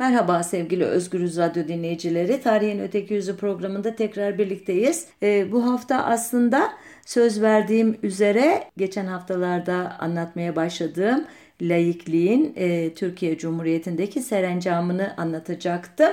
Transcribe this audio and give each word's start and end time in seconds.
Merhaba 0.00 0.42
sevgili 0.42 0.84
Özgürüz 0.84 1.38
Radyo 1.38 1.68
dinleyicileri. 1.68 2.42
Tarihin 2.42 2.78
Öteki 2.80 3.14
Yüzü 3.14 3.36
programında 3.36 3.96
tekrar 3.96 4.38
birlikteyiz. 4.38 5.06
Ee, 5.22 5.52
bu 5.52 5.72
hafta 5.72 6.04
aslında 6.04 6.70
söz 7.06 7.42
verdiğim 7.42 7.98
üzere 8.02 8.64
geçen 8.76 9.06
haftalarda 9.06 9.96
anlatmaya 9.98 10.56
başladığım 10.56 11.24
laikliğin 11.62 12.52
e, 12.56 12.94
Türkiye 12.94 13.38
Cumhuriyeti'ndeki 13.38 14.22
serencamını 14.22 15.14
anlatacaktım. 15.16 16.12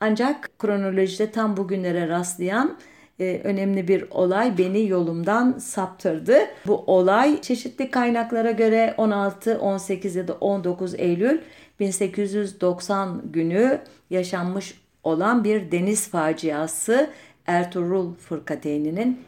Ancak 0.00 0.50
kronolojide 0.58 1.30
tam 1.30 1.56
bugünlere 1.56 2.08
rastlayan 2.08 2.78
e, 3.20 3.40
önemli 3.44 3.88
bir 3.88 4.04
olay 4.10 4.58
beni 4.58 4.88
yolumdan 4.88 5.58
saptırdı. 5.58 6.36
Bu 6.66 6.84
olay 6.86 7.40
çeşitli 7.40 7.90
kaynaklara 7.90 8.50
göre 8.50 8.94
16, 8.96 9.58
18 9.58 10.16
ya 10.16 10.28
da 10.28 10.32
19 10.32 10.94
Eylül 10.94 11.38
1890 11.80 13.22
günü 13.32 13.80
yaşanmış 14.10 14.80
olan 15.02 15.44
bir 15.44 15.70
deniz 15.70 16.08
faciası 16.08 17.10
Ertuğrul 17.46 18.14
Fırkateyninin 18.14 19.20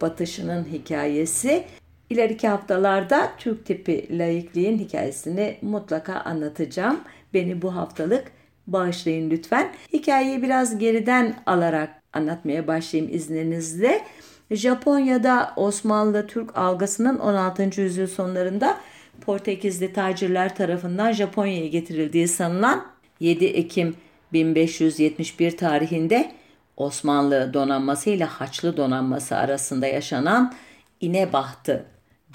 batışının 0.00 0.64
hikayesi. 0.64 1.64
İleriki 2.10 2.48
haftalarda 2.48 3.32
Türk 3.38 3.66
tipi 3.66 4.18
laikliğin 4.18 4.78
hikayesini 4.78 5.58
mutlaka 5.62 6.14
anlatacağım. 6.14 7.00
Beni 7.34 7.62
bu 7.62 7.74
haftalık 7.74 8.32
bağışlayın 8.66 9.30
lütfen. 9.30 9.72
Hikayeyi 9.92 10.42
biraz 10.42 10.78
geriden 10.78 11.34
alarak 11.46 12.02
anlatmaya 12.12 12.66
başlayayım 12.66 13.14
izninizle. 13.14 14.04
Japonya'da 14.50 15.52
Osmanlı 15.56 16.26
Türk 16.26 16.58
algısının 16.58 17.18
16. 17.18 17.80
yüzyıl 17.80 18.06
sonlarında 18.06 18.76
Portekizli 19.20 19.92
tacirler 19.92 20.56
tarafından 20.56 21.12
Japonya'ya 21.12 21.66
getirildiği 21.66 22.28
sanılan 22.28 22.86
7 23.20 23.44
Ekim 23.44 23.94
1571 24.32 25.56
tarihinde 25.56 26.32
Osmanlı 26.76 27.54
donanması 27.54 28.10
ile 28.10 28.24
Haçlı 28.24 28.76
donanması 28.76 29.36
arasında 29.36 29.86
yaşanan 29.86 30.54
İnebahtı 31.00 31.86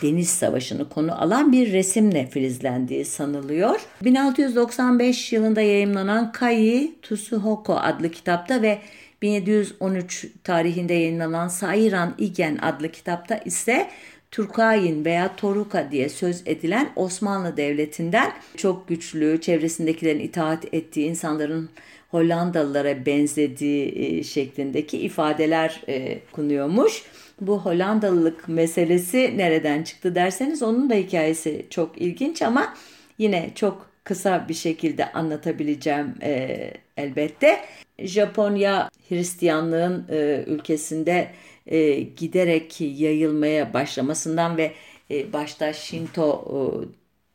Deniz 0.02 0.30
Savaşı'nı 0.30 0.90
konu 0.90 1.22
alan 1.22 1.52
bir 1.52 1.72
resimle 1.72 2.28
filizlendiği 2.28 3.06
sanılıyor. 3.06 3.82
1695 4.04 5.34
yılında 5.34 5.62
yayımlanan 5.62 6.32
Kai 6.32 6.96
Tsuhoko 7.02 7.76
adlı 7.76 8.12
kitapta 8.12 8.62
ve 8.62 8.80
1713 9.22 10.28
tarihinde 10.44 10.94
yayınlanan 10.94 11.48
Sairan 11.48 12.16
Igen 12.18 12.58
adlı 12.58 12.92
kitapta 12.92 13.38
ise 13.38 13.90
Turkayin 14.32 15.06
veya 15.06 15.36
Toruka 15.36 15.92
diye 15.92 16.10
söz 16.10 16.42
edilen 16.46 16.90
Osmanlı 16.96 17.58
Devleti'nden 17.58 18.32
çok 18.58 18.88
güçlü, 18.88 19.42
çevresindekilerin 19.42 20.20
itaat 20.20 20.74
ettiği 20.74 21.10
insanların 21.10 21.70
Hollandalılara 22.12 23.06
benzediği 23.06 23.94
e, 23.96 24.24
şeklindeki 24.24 24.98
ifadeler 24.98 25.82
e, 25.88 26.20
kunuyormuş. 26.32 27.04
Bu 27.42 27.60
Hollandalılık 27.60 28.48
meselesi 28.48 29.34
nereden 29.38 29.84
çıktı 29.84 30.16
derseniz 30.16 30.64
onun 30.64 30.90
da 30.90 30.94
hikayesi 30.94 31.66
çok 31.70 32.02
ilginç 32.02 32.42
ama 32.42 32.74
yine 33.18 33.52
çok 33.56 33.90
kısa 34.04 34.46
bir 34.50 34.54
şekilde 34.54 35.12
anlatabileceğim 35.12 36.16
e, 36.22 36.58
elbette. 36.98 37.60
Japonya 38.00 38.90
Hristiyanlığın 39.10 40.06
ülkesinde 40.48 41.28
e, 41.68 42.00
giderek 42.00 42.82
yayılmaya 42.82 43.74
başlamasından 43.74 44.58
ve 44.58 44.72
e, 45.12 45.34
başta 45.34 45.74
Shinto 45.74 46.46
e, 46.50 46.58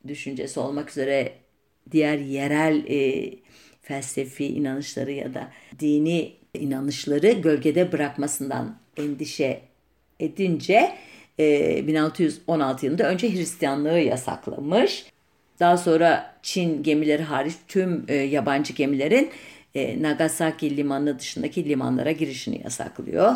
düşüncesi 0.08 0.60
olmak 0.60 0.90
üzere 0.90 1.32
diğer 1.90 2.18
yerel 2.18 2.86
e, 2.86 3.30
felsefi 3.82 4.46
inanışları 4.46 5.12
ya 5.12 5.34
da 5.34 5.52
dini 5.78 6.32
inanışları 6.54 7.32
gölgede 7.32 7.92
bırakmasından 7.92 8.78
endişe 8.96 9.60
edince 10.20 10.92
e, 11.38 11.86
1616 11.86 12.86
yılında 12.86 13.08
önce 13.08 13.32
Hristiyanlığı 13.32 13.98
yasaklamış. 13.98 15.06
Daha 15.60 15.76
sonra 15.76 16.34
Çin 16.42 16.82
gemileri 16.82 17.22
hariç 17.22 17.54
tüm 17.68 18.04
e, 18.08 18.14
yabancı 18.14 18.72
gemilerin 18.72 19.30
e, 19.74 20.02
Nagasaki 20.02 20.76
limanı 20.76 21.18
dışındaki 21.18 21.68
limanlara 21.68 22.12
girişini 22.12 22.62
yasaklıyor. 22.64 23.34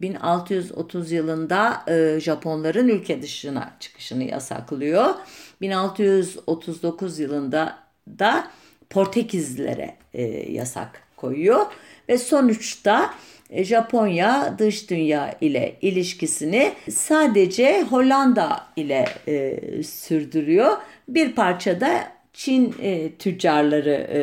1630 0.00 1.12
yılında 1.12 1.82
e, 1.88 2.20
Japonların 2.20 2.88
ülke 2.88 3.22
dışına 3.22 3.76
çıkışını 3.80 4.24
yasaklıyor. 4.24 5.14
1639 5.60 7.18
yılında 7.18 7.78
da 8.18 8.50
Portekizlilere 8.90 9.96
e, 10.14 10.22
yasak 10.52 11.02
koyuyor 11.16 11.66
ve 12.08 12.18
sonuçta 12.18 13.14
e, 13.50 13.64
Japonya 13.64 14.54
dış 14.58 14.90
dünya 14.90 15.36
ile 15.40 15.76
ilişkisini 15.82 16.72
sadece 16.90 17.82
Hollanda 17.82 18.66
ile 18.76 19.04
e, 19.28 19.82
sürdürüyor. 19.82 20.76
Bir 21.08 21.32
parça 21.32 21.80
da 21.80 22.12
Çin 22.32 22.74
e, 22.82 23.12
tüccarları 23.14 24.08
e, 24.12 24.22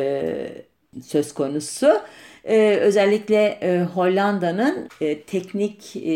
söz 1.02 1.34
konusu. 1.34 2.00
Ee, 2.48 2.76
özellikle 2.80 3.58
e, 3.62 3.82
Hollanda'nın 3.82 4.88
e, 5.00 5.20
teknik 5.20 5.96
e, 5.96 6.06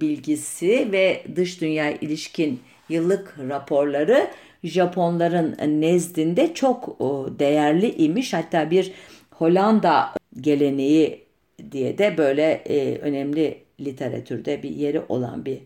bilgisi 0.00 0.92
ve 0.92 1.22
dış 1.36 1.60
dünya 1.60 1.90
ilişkin 1.90 2.60
yıllık 2.88 3.36
raporları 3.48 4.30
Japonların 4.64 5.80
nezdinde 5.80 6.54
çok 6.54 7.00
değerli 7.38 7.94
imiş. 7.94 8.32
Hatta 8.32 8.70
bir 8.70 8.92
Hollanda 9.30 10.10
geleneği 10.40 11.24
diye 11.72 11.98
de 11.98 12.18
böyle 12.18 12.50
e, 12.52 12.98
önemli 12.98 13.58
literatürde 13.80 14.62
bir 14.62 14.70
yeri 14.70 15.02
olan 15.08 15.44
bir 15.44 15.58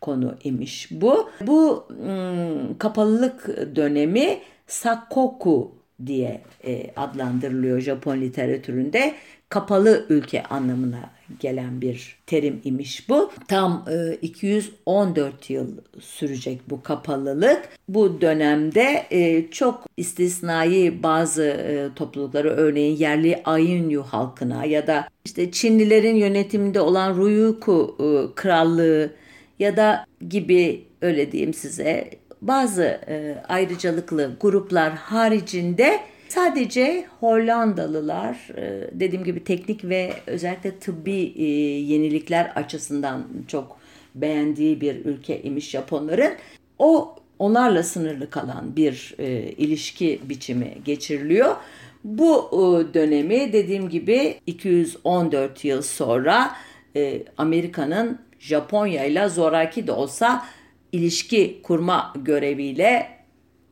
konu 0.00 0.34
imiş 0.44 0.88
bu. 0.90 1.30
Bu 1.46 1.86
ım, 1.90 2.78
kapalılık 2.78 3.48
dönemi 3.76 4.38
Sakoku 4.66 5.79
diye 6.06 6.40
e, 6.64 6.90
adlandırılıyor 6.96 7.80
Japon 7.80 8.20
literatüründe. 8.20 9.14
Kapalı 9.48 10.06
ülke 10.08 10.42
anlamına 10.42 11.10
gelen 11.40 11.80
bir 11.80 12.16
terim 12.26 12.60
imiş 12.64 13.08
bu. 13.08 13.30
Tam 13.48 13.84
e, 13.90 14.14
214 14.14 15.50
yıl 15.50 15.66
sürecek 16.00 16.60
bu 16.70 16.82
kapalılık. 16.82 17.68
Bu 17.88 18.20
dönemde 18.20 19.06
e, 19.10 19.50
çok 19.50 19.86
istisnai 19.96 21.02
bazı 21.02 21.42
e, 21.44 21.88
toplulukları 21.96 22.50
örneğin 22.50 22.96
yerli 22.96 23.42
Ayinyu 23.44 24.02
halkına 24.02 24.64
ya 24.64 24.86
da 24.86 25.08
işte 25.24 25.50
Çinlilerin 25.50 26.16
yönetiminde 26.16 26.80
olan 26.80 27.16
Ryukyu 27.16 27.96
e, 27.98 28.34
krallığı 28.34 29.10
ya 29.58 29.76
da 29.76 30.06
gibi 30.28 30.84
öyle 31.02 31.32
diyeyim 31.32 31.54
size 31.54 32.10
bazı 32.42 32.82
e, 32.82 33.42
ayrıcalıklı 33.48 34.36
gruplar 34.40 34.92
haricinde 34.92 36.00
sadece 36.28 37.06
Hollandalılar 37.20 38.48
e, 38.56 38.90
dediğim 38.92 39.24
gibi 39.24 39.44
teknik 39.44 39.84
ve 39.84 40.12
özellikle 40.26 40.78
tıbbi 40.78 41.32
e, 41.36 41.44
yenilikler 41.92 42.52
açısından 42.54 43.26
çok 43.48 43.76
beğendiği 44.14 44.80
bir 44.80 45.04
ülke 45.04 45.42
imiş 45.42 45.70
Japonların. 45.70 46.32
O 46.78 47.16
onlarla 47.38 47.82
sınırlı 47.82 48.30
kalan 48.30 48.76
bir 48.76 49.14
e, 49.18 49.42
ilişki 49.42 50.20
biçimi 50.24 50.74
geçiriliyor. 50.84 51.56
Bu 52.04 52.48
e, 52.52 52.94
dönemi 52.94 53.52
dediğim 53.52 53.88
gibi 53.88 54.40
214 54.46 55.64
yıl 55.64 55.82
sonra 55.82 56.50
e, 56.96 57.22
Amerika'nın 57.38 58.18
Japonya 58.38 59.04
ile 59.04 59.28
zoraki 59.28 59.86
de 59.86 59.92
olsa 59.92 60.44
ilişki 60.92 61.60
kurma 61.62 62.12
göreviyle 62.24 63.08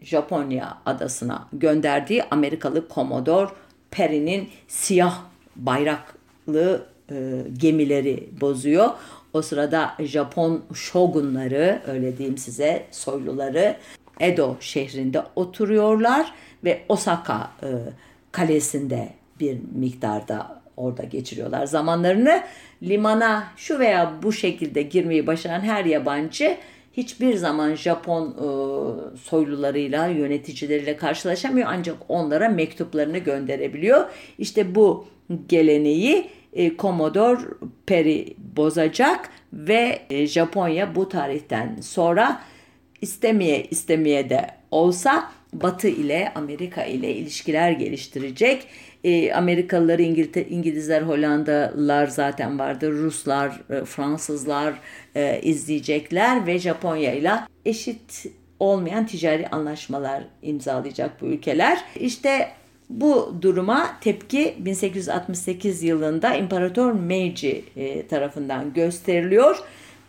Japonya 0.03 0.79
adasına 0.87 1.49
gönderdiği 1.53 2.23
Amerikalı 2.25 2.89
Komodor 2.89 3.49
Perry'nin 3.91 4.49
siyah 4.69 5.23
bayraklı 5.57 6.87
e, 7.11 7.43
gemileri 7.59 8.29
bozuyor. 8.41 8.89
O 9.33 9.43
sırada 9.43 9.95
Japon 9.99 10.65
şogunları 10.75 11.83
öyle 11.87 12.19
diyeyim 12.19 12.39
size 12.39 12.87
soyluları 12.91 13.77
Edo 14.21 14.57
şehrinde 14.61 15.23
oturuyorlar 15.37 16.33
ve 16.65 16.83
Osaka 16.89 17.51
e, 17.63 17.69
kalesinde 18.33 19.09
bir 19.41 19.59
miktarda 19.75 20.61
orada 20.77 21.03
geçiriyorlar 21.03 21.67
zamanlarını. 21.67 22.43
Limana 22.83 23.45
şu 23.57 23.79
veya 23.79 24.13
bu 24.23 24.33
şekilde 24.33 24.83
girmeyi 24.83 25.27
başaran 25.27 25.61
her 25.61 25.85
yabancı 25.85 26.57
hiçbir 26.99 27.35
zaman 27.35 27.75
Japon 27.75 28.27
e, 28.27 28.47
soylularıyla, 29.19 30.07
yöneticileriyle 30.07 30.97
karşılaşamıyor 30.97 31.69
ancak 31.71 31.97
onlara 32.09 32.49
mektuplarını 32.49 33.19
gönderebiliyor. 33.19 34.07
İşte 34.39 34.75
bu 34.75 35.07
geleneği 35.49 36.31
e, 36.53 36.77
Commodore 36.77 37.41
Perry 37.87 38.35
bozacak 38.57 39.31
ve 39.53 39.99
e, 40.11 40.27
Japonya 40.27 40.95
bu 40.95 41.09
tarihten 41.09 41.77
sonra 41.81 42.43
istemeye 43.01 43.65
istemeye 43.71 44.31
de 44.31 44.47
olsa 44.71 45.31
Batı 45.53 45.89
ile 45.89 46.33
Amerika 46.35 46.85
ile 46.85 47.15
ilişkiler 47.15 47.71
geliştirecek. 47.71 48.67
E, 49.05 49.33
Amerikalıları 49.33 50.03
İngiltere, 50.03 50.49
İngilizler, 50.49 51.03
Hollandalılar 51.03 52.07
zaten 52.07 52.59
vardır. 52.59 52.93
Ruslar, 52.93 53.61
e, 53.71 53.85
Fransızlar 53.85 54.75
e, 55.15 55.41
izleyecekler 55.43 56.47
ve 56.47 56.59
Japonya 56.59 57.13
ile 57.15 57.33
eşit 57.65 58.27
olmayan 58.61 59.07
ticari 59.07 59.49
anlaşmalar 59.49 60.23
imzalayacak 60.43 61.23
bu 61.23 61.27
ülkeler. 61.27 61.85
İşte 61.97 62.49
bu 62.91 63.35
duruma 63.43 64.01
tepki 64.01 64.55
1868 64.59 65.83
yılında 65.83 66.35
İmparator 66.35 66.93
Meiji 66.93 67.65
e, 67.77 68.07
tarafından 68.07 68.73
gösteriliyor. 68.73 69.59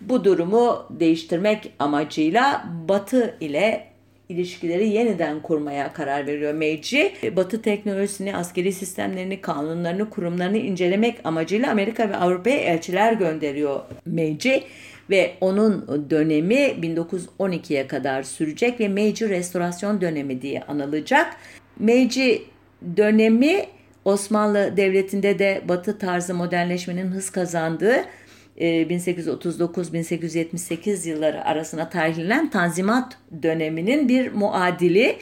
Bu 0.02 0.24
durumu 0.24 0.86
değiştirmek 0.90 1.72
amacıyla 1.80 2.66
Batı 2.88 3.38
ile 3.40 3.89
ilişkileri 4.30 4.90
yeniden 4.90 5.42
kurmaya 5.42 5.94
karar 5.94 6.28
veriyor 6.28 6.54
Meiji. 6.54 7.14
Batı 7.36 7.62
teknolojisini, 7.62 8.36
askeri 8.36 8.74
sistemlerini, 8.74 9.42
kanunlarını, 9.42 10.10
kurumlarını 10.10 10.58
incelemek 10.58 11.20
amacıyla 11.24 11.72
Amerika 11.72 12.10
ve 12.10 12.16
Avrupa'ya 12.16 12.58
elçiler 12.58 13.14
gönderiyor 13.14 13.80
Meiji 14.06 14.64
ve 15.10 15.34
onun 15.42 16.06
dönemi 16.10 16.56
1912'ye 16.56 17.88
kadar 17.88 18.24
sürecek 18.24 18.80
ve 18.80 18.88
Meiji 18.88 19.30
Restorasyon 19.30 20.02
dönemi 20.02 20.42
diye 20.42 20.62
anılacak. 20.62 21.36
Meiji 21.80 22.44
dönemi 22.98 23.66
Osmanlı 24.06 24.78
Devleti'nde 24.78 25.40
de 25.40 25.62
Batı 25.68 25.98
tarzı 25.98 26.34
modernleşmenin 26.34 27.08
hız 27.08 27.30
kazandığı 27.30 28.06
1839-1878 28.60 31.08
e, 31.08 31.10
yılları 31.10 31.46
arasına 31.46 31.90
tarihlenen 31.90 32.50
Tanzimat 32.50 33.18
döneminin 33.44 34.10
bir 34.10 34.32
muadili. 34.32 35.18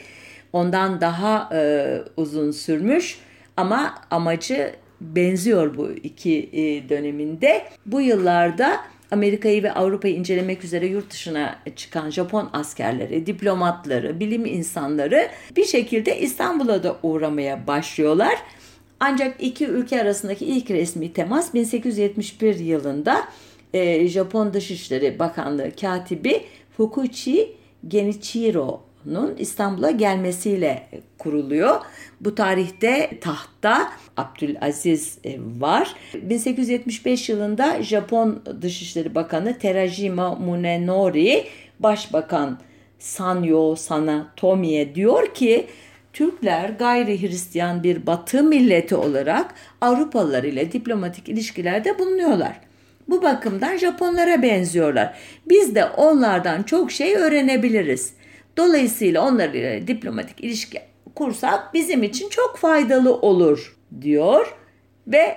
Ondan 0.52 1.00
daha 1.00 1.50
e, 1.54 1.86
uzun 2.16 2.50
sürmüş 2.50 3.18
ama 3.56 3.94
amacı 4.10 4.74
benziyor 5.00 5.76
bu 5.76 5.90
iki 5.90 6.50
e, 6.52 6.88
döneminde. 6.88 7.62
Bu 7.86 8.00
yıllarda 8.00 8.80
Amerika'yı 9.10 9.62
ve 9.62 9.72
Avrupa'yı 9.72 10.14
incelemek 10.14 10.64
üzere 10.64 10.86
yurt 10.86 11.10
dışına 11.10 11.56
çıkan 11.76 12.10
Japon 12.10 12.50
askerleri, 12.52 13.26
diplomatları, 13.26 14.20
bilim 14.20 14.46
insanları 14.46 15.28
bir 15.56 15.64
şekilde 15.64 16.20
İstanbul'a 16.20 16.82
da 16.82 16.96
uğramaya 17.02 17.66
başlıyorlar. 17.66 18.38
Ancak 19.00 19.36
iki 19.38 19.66
ülke 19.66 20.02
arasındaki 20.02 20.46
ilk 20.46 20.70
resmi 20.70 21.12
temas 21.12 21.54
1871 21.54 22.58
yılında 22.58 23.28
e, 23.74 24.08
Japon 24.08 24.52
Dışişleri 24.52 25.18
Bakanlığı 25.18 25.70
katibi 25.80 26.40
Fukuchi 26.76 27.56
Genichiro''nun 27.88 29.36
İstanbul'a 29.38 29.90
gelmesiyle 29.90 30.88
kuruluyor. 31.18 31.80
Bu 32.20 32.34
tarihte 32.34 33.10
tahtta 33.20 33.92
Abdülaziz 34.16 35.18
e, 35.24 35.38
var. 35.58 35.94
1875 36.14 37.28
yılında 37.28 37.82
Japon 37.82 38.42
Dışişleri 38.62 39.14
Bakanı 39.14 39.58
Terajima 39.58 40.34
Munenori 40.34 41.44
Başbakan 41.80 42.58
Sanyo 42.98 43.76
Sanatomi'ye 43.76 44.94
diyor 44.94 45.34
ki 45.34 45.66
Türkler 46.12 46.68
gayri 46.68 47.22
Hristiyan 47.22 47.82
bir 47.82 48.06
batı 48.06 48.42
milleti 48.42 48.94
olarak 48.94 49.54
Avrupalılar 49.80 50.44
ile 50.44 50.72
diplomatik 50.72 51.28
ilişkilerde 51.28 51.98
bulunuyorlar. 51.98 52.60
Bu 53.08 53.22
bakımdan 53.22 53.76
Japonlara 53.76 54.42
benziyorlar. 54.42 55.18
Biz 55.48 55.74
de 55.74 55.84
onlardan 55.84 56.62
çok 56.62 56.92
şey 56.92 57.14
öğrenebiliriz. 57.14 58.12
Dolayısıyla 58.56 59.28
onlarla 59.28 59.86
diplomatik 59.86 60.40
ilişki 60.40 60.80
kursak 61.14 61.74
bizim 61.74 62.02
için 62.02 62.28
çok 62.28 62.56
faydalı 62.56 63.14
olur 63.14 63.76
diyor 64.00 64.56
ve 65.06 65.36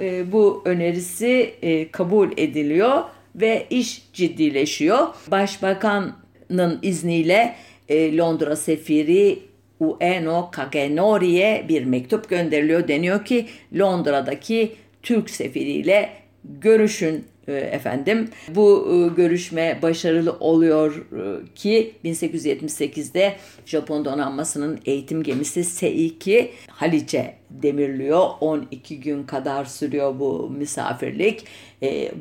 e, 0.00 0.32
bu 0.32 0.62
önerisi 0.64 1.54
e, 1.62 1.90
kabul 1.90 2.28
ediliyor 2.36 3.02
ve 3.34 3.66
iş 3.70 4.08
ciddileşiyor. 4.12 5.08
Başbakanın 5.30 6.78
izniyle 6.82 7.54
e, 7.88 8.16
Londra 8.16 8.56
sefiri 8.56 9.38
Ueno 9.80 10.50
Kagenori'ye 10.52 11.66
bir 11.68 11.84
mektup 11.84 12.28
gönderiliyor. 12.28 12.88
Deniyor 12.88 13.24
ki 13.24 13.46
Londra'daki 13.78 14.72
Türk 15.02 15.30
sefiriyle 15.30 16.10
görüşün 16.44 17.24
e, 17.48 17.52
efendim. 17.52 18.28
Bu 18.48 18.88
e, 18.92 19.14
görüşme 19.16 19.78
başarılı 19.82 20.32
oluyor 20.32 21.06
e, 21.12 21.54
ki 21.54 21.94
1878'de 22.04 23.36
Japon 23.66 24.04
donanmasının 24.04 24.80
eğitim 24.84 25.22
gemisi 25.22 25.60
S2 25.60 26.48
Haliç'e 26.70 27.34
demirliyor. 27.50 28.28
12 28.40 29.00
gün 29.00 29.22
kadar 29.22 29.64
sürüyor 29.64 30.20
bu 30.20 30.50
misafirlik. 30.50 31.44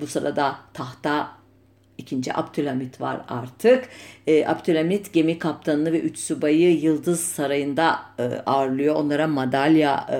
Bu 0.01 0.07
sırada 0.07 0.56
tahta 0.74 1.31
İkinci 1.97 2.33
Abdülhamit 2.33 3.01
var 3.01 3.21
artık. 3.27 3.89
E, 4.27 4.47
Abdülhamit 4.47 5.13
gemi 5.13 5.39
kaptanını 5.39 5.91
ve 5.91 5.99
üç 5.99 6.19
subayı 6.19 6.79
Yıldız 6.79 7.19
Sarayı'nda 7.19 7.99
e, 8.19 8.23
ağırlıyor. 8.23 8.95
Onlara 8.95 9.27
madalya 9.27 10.07
e, 10.11 10.19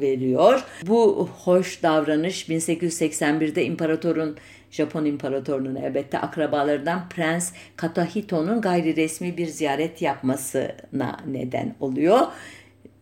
veriyor. 0.00 0.64
Bu 0.86 1.28
hoş 1.44 1.82
davranış 1.82 2.48
1881'de 2.48 3.64
imparatorun 3.64 4.36
Japon 4.70 5.04
imparatorunun 5.04 5.76
elbette 5.76 6.18
akrabalarından 6.18 7.08
Prens 7.08 7.52
Katahito'nun 7.76 8.60
gayri 8.60 8.96
resmi 8.96 9.36
bir 9.36 9.46
ziyaret 9.46 10.02
yapmasına 10.02 11.16
neden 11.26 11.74
oluyor. 11.80 12.20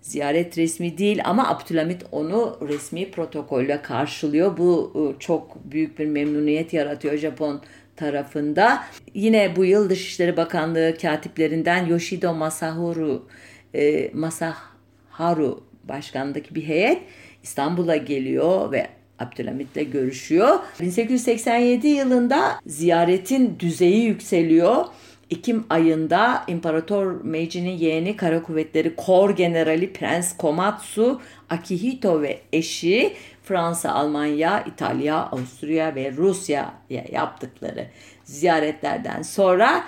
Ziyaret 0.01 0.59
resmi 0.59 0.99
değil 0.99 1.21
ama 1.25 1.49
Abdülhamit 1.49 2.03
onu 2.13 2.59
resmi 2.69 3.11
protokolle 3.11 3.83
karşılıyor. 3.83 4.57
Bu 4.57 4.93
e, 4.95 5.21
çok 5.21 5.65
büyük 5.65 5.99
bir 5.99 6.07
memnuniyet 6.07 6.73
yaratıyor 6.73 7.17
Japon 7.17 7.63
tarafında. 7.97 8.85
Yine 9.15 9.57
bu 9.57 9.65
yıl 9.65 9.91
Dışişleri 9.91 10.37
Bakanlığı 10.37 10.97
katiplerinden 11.03 11.87
Yoshido 11.87 12.35
Masaharu 12.35 13.29
e, 13.75 14.11
Masaharu 14.15 15.65
başkanındaki 15.85 16.55
bir 16.55 16.63
heyet 16.63 17.03
İstanbul'a 17.43 17.97
geliyor 17.97 18.73
ve 18.73 18.87
Abdülhamit'le 19.19 19.93
görüşüyor. 19.93 20.59
1887 20.81 21.89
yılında 21.89 22.61
ziyaretin 22.67 23.57
düzeyi 23.61 24.05
yükseliyor. 24.05 24.85
Ekim 25.31 25.65
ayında 25.71 26.45
İmparator 26.49 27.25
Meiji'nin 27.25 27.79
yeğeni 27.79 28.17
Kara 28.17 28.43
Kuvvetleri 28.43 28.97
Kor 28.97 29.31
Generali 29.31 29.93
Prens 29.93 30.37
Komatsu 30.37 31.21
Akihito 31.51 32.23
ve 32.23 32.41
eşi 32.53 33.13
Fransa, 33.43 33.93
Almanya, 33.93 34.65
İtalya, 34.65 35.17
Avusturya 35.17 35.95
ve 35.95 36.13
Rusya'ya 36.13 37.05
yaptıkları 37.13 37.87
ziyaretlerden 38.25 39.23
sonra 39.23 39.85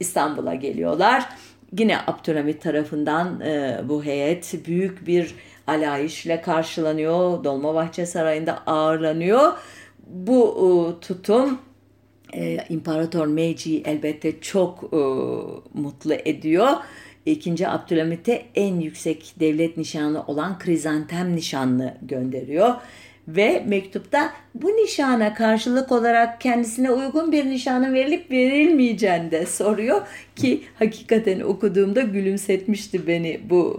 İstanbul'a 0.00 0.54
geliyorlar. 0.54 1.28
Yine 1.78 1.98
Abdülhamit 2.06 2.62
tarafından 2.62 3.40
e, 3.40 3.80
bu 3.84 4.04
heyet 4.04 4.66
büyük 4.66 5.06
bir 5.06 5.34
alayişle 5.66 6.40
karşılanıyor. 6.40 7.44
Dolmabahçe 7.44 8.06
Sarayı'nda 8.06 8.58
ağırlanıyor. 8.66 9.52
Bu 10.06 10.56
e, 10.56 11.00
tutum 11.00 11.58
e, 12.34 12.58
İmparator 12.68 13.26
Meiji 13.26 13.82
elbette 13.84 14.40
çok 14.40 14.84
e, 14.84 14.96
mutlu 15.74 16.14
ediyor. 16.14 16.68
İkinci 17.26 17.68
Abdülhamit'e 17.68 18.42
en 18.54 18.80
yüksek 18.80 19.34
devlet 19.40 19.76
nişanı 19.76 20.26
olan 20.26 20.58
krizantem 20.58 21.36
nişanlı 21.36 21.94
gönderiyor. 22.02 22.74
Ve 23.28 23.64
mektupta 23.66 24.32
bu 24.54 24.68
nişana 24.68 25.34
karşılık 25.34 25.92
olarak 25.92 26.40
kendisine 26.40 26.90
uygun 26.90 27.32
bir 27.32 27.46
nişanın 27.46 27.94
verilip 27.94 28.30
verilmeyeceğini 28.30 29.30
de 29.30 29.46
soruyor 29.46 30.02
ki 30.36 30.60
hakikaten 30.78 31.40
okuduğumda 31.40 32.00
gülümsetmişti 32.00 33.06
beni 33.06 33.40
bu 33.50 33.76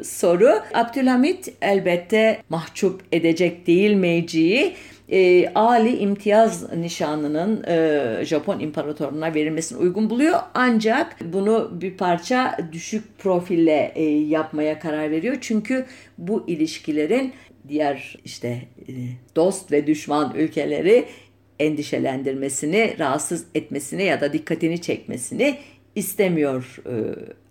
e, 0.00 0.04
soru. 0.04 0.50
Abdülhamit 0.74 1.52
elbette 1.62 2.42
mahcup 2.48 3.00
edecek 3.12 3.66
değil 3.66 3.94
Meici'yi 3.94 4.74
e, 5.08 5.48
Ali 5.54 5.96
imtiyaz 5.96 6.72
nişanının 6.72 7.64
e, 7.68 8.24
Japon 8.24 8.60
imparatoruna 8.60 9.34
verilmesini 9.34 9.78
uygun 9.78 10.10
buluyor. 10.10 10.38
Ancak 10.54 11.16
bunu 11.32 11.70
bir 11.80 11.96
parça 11.96 12.56
düşük 12.72 13.18
profille 13.18 13.92
e, 13.94 14.02
yapmaya 14.04 14.78
karar 14.78 15.10
veriyor. 15.10 15.36
Çünkü 15.40 15.86
bu 16.18 16.44
ilişkilerin 16.46 17.32
diğer 17.68 18.16
işte 18.24 18.48
e, 18.88 18.92
dost 19.36 19.72
ve 19.72 19.86
düşman 19.86 20.34
ülkeleri 20.34 21.04
endişelendirmesini, 21.58 22.96
rahatsız 22.98 23.46
etmesini 23.54 24.04
ya 24.04 24.20
da 24.20 24.32
dikkatini 24.32 24.80
çekmesini 24.80 25.56
istemiyor 25.94 26.82
e, 26.86 26.94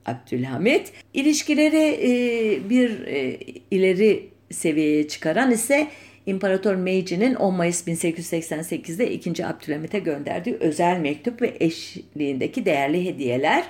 Abdülhamit. 0.05 0.91
İlişkileri 1.13 1.99
e, 2.01 2.69
bir 2.69 3.07
e, 3.07 3.37
ileri 3.71 4.29
seviyeye 4.51 5.07
çıkaran 5.07 5.51
ise 5.51 5.87
İmparator 6.25 6.75
Meiji'nin 6.75 7.35
10 7.35 7.53
Mayıs 7.53 7.87
1888'de 7.87 9.11
2. 9.11 9.45
Abdülhamit'e 9.45 9.99
gönderdiği 9.99 10.55
özel 10.55 10.97
mektup 10.97 11.41
ve 11.41 11.57
eşliğindeki 11.59 12.65
değerli 12.65 13.05
hediyeler. 13.05 13.63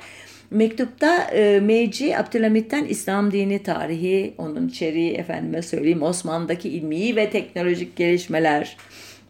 Mektupta 0.52 1.24
e, 1.24 1.60
Meiji 1.60 2.18
Abdülhamit'ten 2.18 2.86
İslam 2.86 3.32
dini 3.32 3.64
tarihi, 3.64 4.34
onun 4.38 4.68
içeriği 4.68 5.14
efendime 5.14 5.62
söyleyeyim 5.62 6.04
Osmanlı'daki 6.04 6.70
ilmi 6.70 7.16
ve 7.16 7.30
teknolojik 7.30 7.96
gelişmeler, 7.96 8.78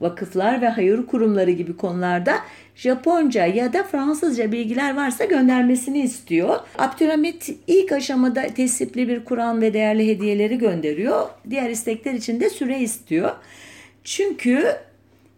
vakıflar 0.03 0.62
ve 0.62 0.69
hayır 0.69 1.05
kurumları 1.05 1.51
gibi 1.51 1.77
konularda 1.77 2.36
Japonca 2.75 3.45
ya 3.45 3.74
da 3.74 3.83
Fransızca 3.83 4.51
bilgiler 4.51 4.95
varsa 4.95 5.25
göndermesini 5.25 6.01
istiyor. 6.01 6.60
Abdülhamit 6.77 7.50
ilk 7.67 7.91
aşamada 7.91 8.48
tesipli 8.48 9.07
bir 9.07 9.25
Kur'an 9.25 9.62
ve 9.62 9.74
değerli 9.74 10.07
hediyeleri 10.07 10.57
gönderiyor. 10.57 11.29
Diğer 11.50 11.69
istekler 11.69 12.13
için 12.13 12.39
de 12.39 12.50
süre 12.50 12.79
istiyor. 12.79 13.31
Çünkü 14.03 14.65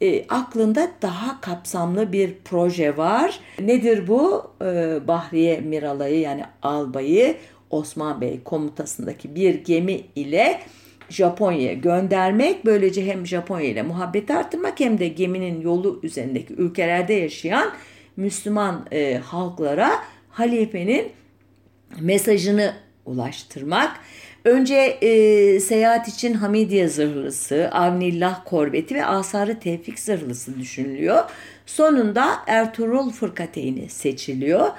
e, 0.01 0.27
aklında 0.27 0.87
daha 1.01 1.41
kapsamlı 1.41 2.13
bir 2.13 2.33
proje 2.45 2.97
var. 2.97 3.39
Nedir 3.59 4.07
bu? 4.07 4.51
E, 4.61 4.99
Bahriye 5.07 5.59
Miralay'ı 5.59 6.19
yani 6.19 6.43
albayı 6.61 7.35
Osman 7.69 8.21
Bey 8.21 8.39
komutasındaki 8.43 9.35
bir 9.35 9.53
gemi 9.53 10.01
ile 10.15 10.59
Japonya'ya 11.09 11.73
göndermek. 11.73 12.65
Böylece 12.65 13.05
hem 13.05 13.27
Japonya 13.27 13.65
ile 13.65 13.81
muhabbet 13.81 14.31
arttırmak 14.31 14.79
hem 14.79 14.99
de 14.99 15.07
geminin 15.07 15.61
yolu 15.61 15.99
üzerindeki 16.03 16.53
ülkelerde 16.53 17.13
yaşayan 17.13 17.71
Müslüman 18.17 18.85
e, 18.91 19.17
halklara 19.17 19.91
halifenin 20.29 21.11
mesajını 21.99 22.73
ulaştırmak. 23.05 23.91
Önce 24.45 24.75
e, 24.75 25.59
seyahat 25.59 26.07
için 26.07 26.33
Hamidiye 26.33 26.87
zırhlısı, 26.87 27.69
Avnillah 27.71 28.41
korveti 28.45 28.95
ve 28.95 29.05
Asarı 29.05 29.59
Tevfik 29.59 29.99
zırhlısı 29.99 30.59
düşünülüyor. 30.59 31.23
Sonunda 31.65 32.27
Ertuğrul 32.47 33.11
Fırkateyni 33.11 33.89
seçiliyor. 33.89 34.69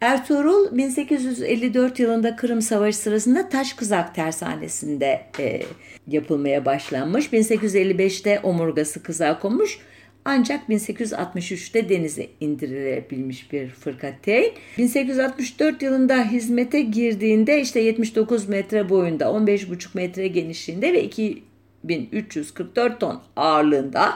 Ertuğrul 0.00 0.76
1854 0.76 1.98
yılında 1.98 2.36
Kırım 2.36 2.62
Savaşı 2.62 2.98
sırasında 2.98 3.48
Taş 3.48 3.72
Kızak 3.72 4.14
Tersanesi'nde 4.14 5.26
e, 5.38 5.62
yapılmaya 6.06 6.64
başlanmış. 6.64 7.26
1855'te 7.26 8.40
omurgası 8.40 9.02
kızağa 9.02 9.38
konmuş. 9.38 9.78
Ancak 10.24 10.68
1863'te 10.68 11.88
denize 11.88 12.26
indirilebilmiş 12.40 13.52
bir 13.52 13.68
fırkateyn. 13.68 14.52
1864 14.78 15.82
yılında 15.82 16.24
hizmete 16.24 16.80
girdiğinde 16.80 17.60
işte 17.60 17.80
79 17.80 18.48
metre 18.48 18.88
boyunda, 18.88 19.24
15,5 19.24 19.88
metre 19.94 20.28
genişliğinde 20.28 20.92
ve 20.92 21.04
2344 21.04 23.00
ton 23.00 23.22
ağırlığında 23.36 24.14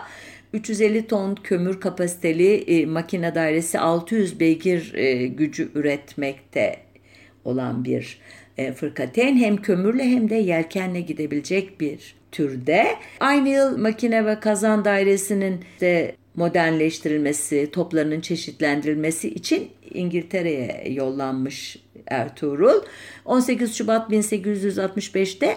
350 0.54 1.06
ton 1.06 1.34
kömür 1.34 1.80
kapasiteli 1.80 2.54
e, 2.54 2.86
makine 2.86 3.34
dairesi 3.34 3.78
600 3.78 4.40
beygir 4.40 4.94
e, 4.94 5.26
gücü 5.26 5.70
üretmekte 5.74 6.76
olan 7.44 7.84
bir 7.84 8.18
e, 8.58 8.72
fırkateyn 8.72 9.36
hem 9.36 9.56
kömürle 9.56 10.04
hem 10.04 10.30
de 10.30 10.34
yelkenle 10.34 11.00
gidebilecek 11.00 11.80
bir 11.80 12.14
türde. 12.32 12.86
Aynı 13.20 13.48
yıl 13.48 13.78
makine 13.78 14.26
ve 14.26 14.40
kazan 14.40 14.84
dairesinin 14.84 15.60
de 15.80 16.16
modernleştirilmesi, 16.34 17.70
toplarının 17.72 18.20
çeşitlendirilmesi 18.20 19.28
için 19.28 19.70
İngiltere'ye 19.94 20.92
yollanmış 20.92 21.76
Ertuğrul. 22.06 22.82
18 23.24 23.74
Şubat 23.74 24.10
1865'te 24.10 25.56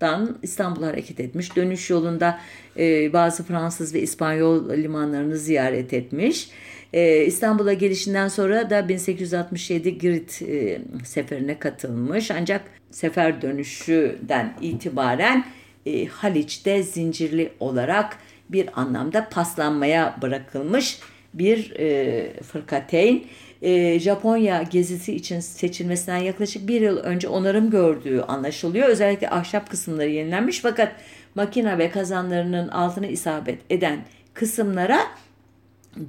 Portsmouth'dan 0.00 0.38
İstanbul'a 0.42 0.86
hareket 0.86 1.20
etmiş. 1.20 1.56
Dönüş 1.56 1.90
yolunda 1.90 2.38
e, 2.76 3.12
bazı 3.12 3.44
Fransız 3.44 3.94
ve 3.94 4.00
İspanyol 4.00 4.70
limanlarını 4.70 5.36
ziyaret 5.36 5.92
etmiş. 5.92 6.48
E, 6.92 7.24
İstanbul'a 7.24 7.72
gelişinden 7.72 8.28
sonra 8.28 8.70
da 8.70 8.88
1867 8.88 9.98
Girit 9.98 10.42
e, 10.42 10.78
seferine 11.04 11.58
katılmış. 11.58 12.30
Ancak 12.30 12.64
sefer 12.90 13.42
dönüşüden 13.42 14.54
itibaren 14.60 15.44
e, 15.86 16.06
Haliç'te 16.06 16.82
zincirli 16.82 17.52
olarak 17.60 18.18
bir 18.48 18.80
anlamda 18.80 19.28
paslanmaya 19.28 20.16
bırakılmış 20.22 20.98
bir 21.34 21.74
e, 21.78 22.42
fırkateyn. 22.42 23.24
E, 23.66 24.00
Japonya 24.00 24.62
gezisi 24.62 25.14
için 25.14 25.40
seçilmesinden 25.40 26.16
yaklaşık 26.18 26.68
bir 26.68 26.80
yıl 26.80 26.96
önce 26.96 27.28
onarım 27.28 27.70
gördüğü 27.70 28.20
anlaşılıyor. 28.20 28.88
Özellikle 28.88 29.30
ahşap 29.30 29.70
kısımları 29.70 30.08
yenilenmiş 30.08 30.60
fakat 30.60 30.92
makina 31.34 31.78
ve 31.78 31.90
kazanlarının 31.90 32.68
altına 32.68 33.06
isabet 33.06 33.58
eden 33.70 33.98
kısımlara 34.34 34.98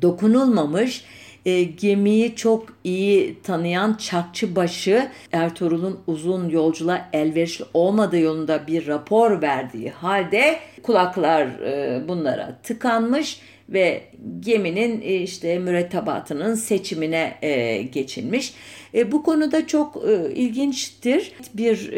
dokunulmamış. 0.01 1.05
E, 1.45 1.63
gemiyi 1.63 2.35
çok 2.35 2.65
iyi 2.83 3.41
tanıyan 3.41 3.93
Çakçıbaşı 3.93 5.07
Ertuğrul'un 5.31 5.99
uzun 6.07 6.49
yolculuğa 6.49 7.09
elverişli 7.13 7.65
olmadığı 7.73 8.19
yolunda 8.19 8.67
bir 8.67 8.87
rapor 8.87 9.41
verdiği 9.41 9.89
halde 9.89 10.59
kulaklar 10.83 11.45
e, 11.45 12.07
bunlara 12.07 12.57
tıkanmış 12.63 13.39
ve 13.69 14.03
geminin 14.39 15.01
e, 15.01 15.15
işte 15.15 15.59
mürettebatının 15.59 16.55
seçimine 16.55 17.37
e, 17.41 17.81
geçilmiş. 17.81 18.53
E, 18.93 19.11
bu 19.11 19.23
konuda 19.23 19.67
çok 19.67 20.03
ilginçtir. 20.35 21.31
Bir 21.53 21.91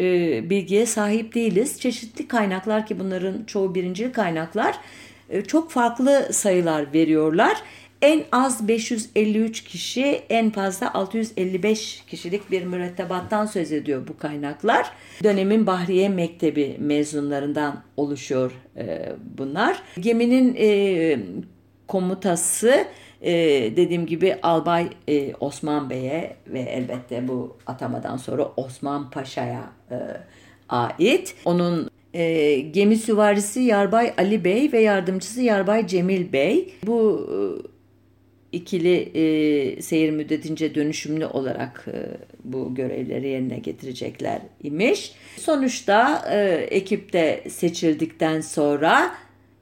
bilgiye 0.50 0.86
sahip 0.86 1.34
değiliz. 1.34 1.80
Çeşitli 1.80 2.28
kaynaklar 2.28 2.86
ki 2.86 3.00
bunların 3.00 3.44
çoğu 3.46 3.74
birinci 3.74 4.12
kaynaklar 4.12 4.76
çok 5.46 5.70
farklı 5.70 6.28
sayılar 6.32 6.92
veriyorlar. 6.94 7.62
En 8.02 8.24
az 8.32 8.68
553 8.68 9.64
kişi, 9.64 10.22
en 10.30 10.50
fazla 10.50 10.94
655 10.94 12.02
kişilik 12.06 12.50
bir 12.50 12.62
mürettebattan 12.64 13.46
söz 13.46 13.72
ediyor 13.72 14.08
bu 14.08 14.18
kaynaklar. 14.18 14.90
Dönemin 15.24 15.66
Bahriye 15.66 16.08
Mektebi 16.08 16.76
mezunlarından 16.78 17.82
oluşuyor 17.96 18.52
e, 18.76 19.12
bunlar. 19.38 19.82
Geminin 20.00 20.56
e, 20.58 21.18
komutası 21.90 22.86
e, 23.22 23.32
dediğim 23.76 24.06
gibi 24.06 24.36
Albay 24.42 24.88
e, 25.08 25.34
Osman 25.40 25.90
Bey'e 25.90 26.36
ve 26.46 26.60
elbette 26.60 27.28
bu 27.28 27.56
atamadan 27.66 28.16
sonra 28.16 28.52
Osman 28.56 29.10
Paşa'ya 29.10 29.72
e, 29.90 29.96
ait. 30.68 31.34
Onun 31.44 31.90
e, 32.14 32.54
gemi 32.60 32.96
süvarisi 32.96 33.60
Yarbay 33.60 34.12
Ali 34.18 34.44
Bey 34.44 34.72
ve 34.72 34.80
yardımcısı 34.80 35.42
Yarbay 35.42 35.86
Cemil 35.86 36.32
Bey. 36.32 36.74
Bu 36.86 37.28
e, 37.32 37.36
ikili 38.52 38.96
e, 38.96 39.82
seyir 39.82 40.10
müddetince 40.10 40.74
dönüşümlü 40.74 41.26
olarak 41.26 41.86
e, 41.92 41.98
bu 42.44 42.74
görevleri 42.74 43.28
yerine 43.28 43.58
getirecekler 43.58 44.40
imiş. 44.62 45.12
Sonuçta 45.36 46.24
e, 46.32 46.66
ekipte 46.70 47.44
seçildikten 47.48 48.40
sonra 48.40 49.14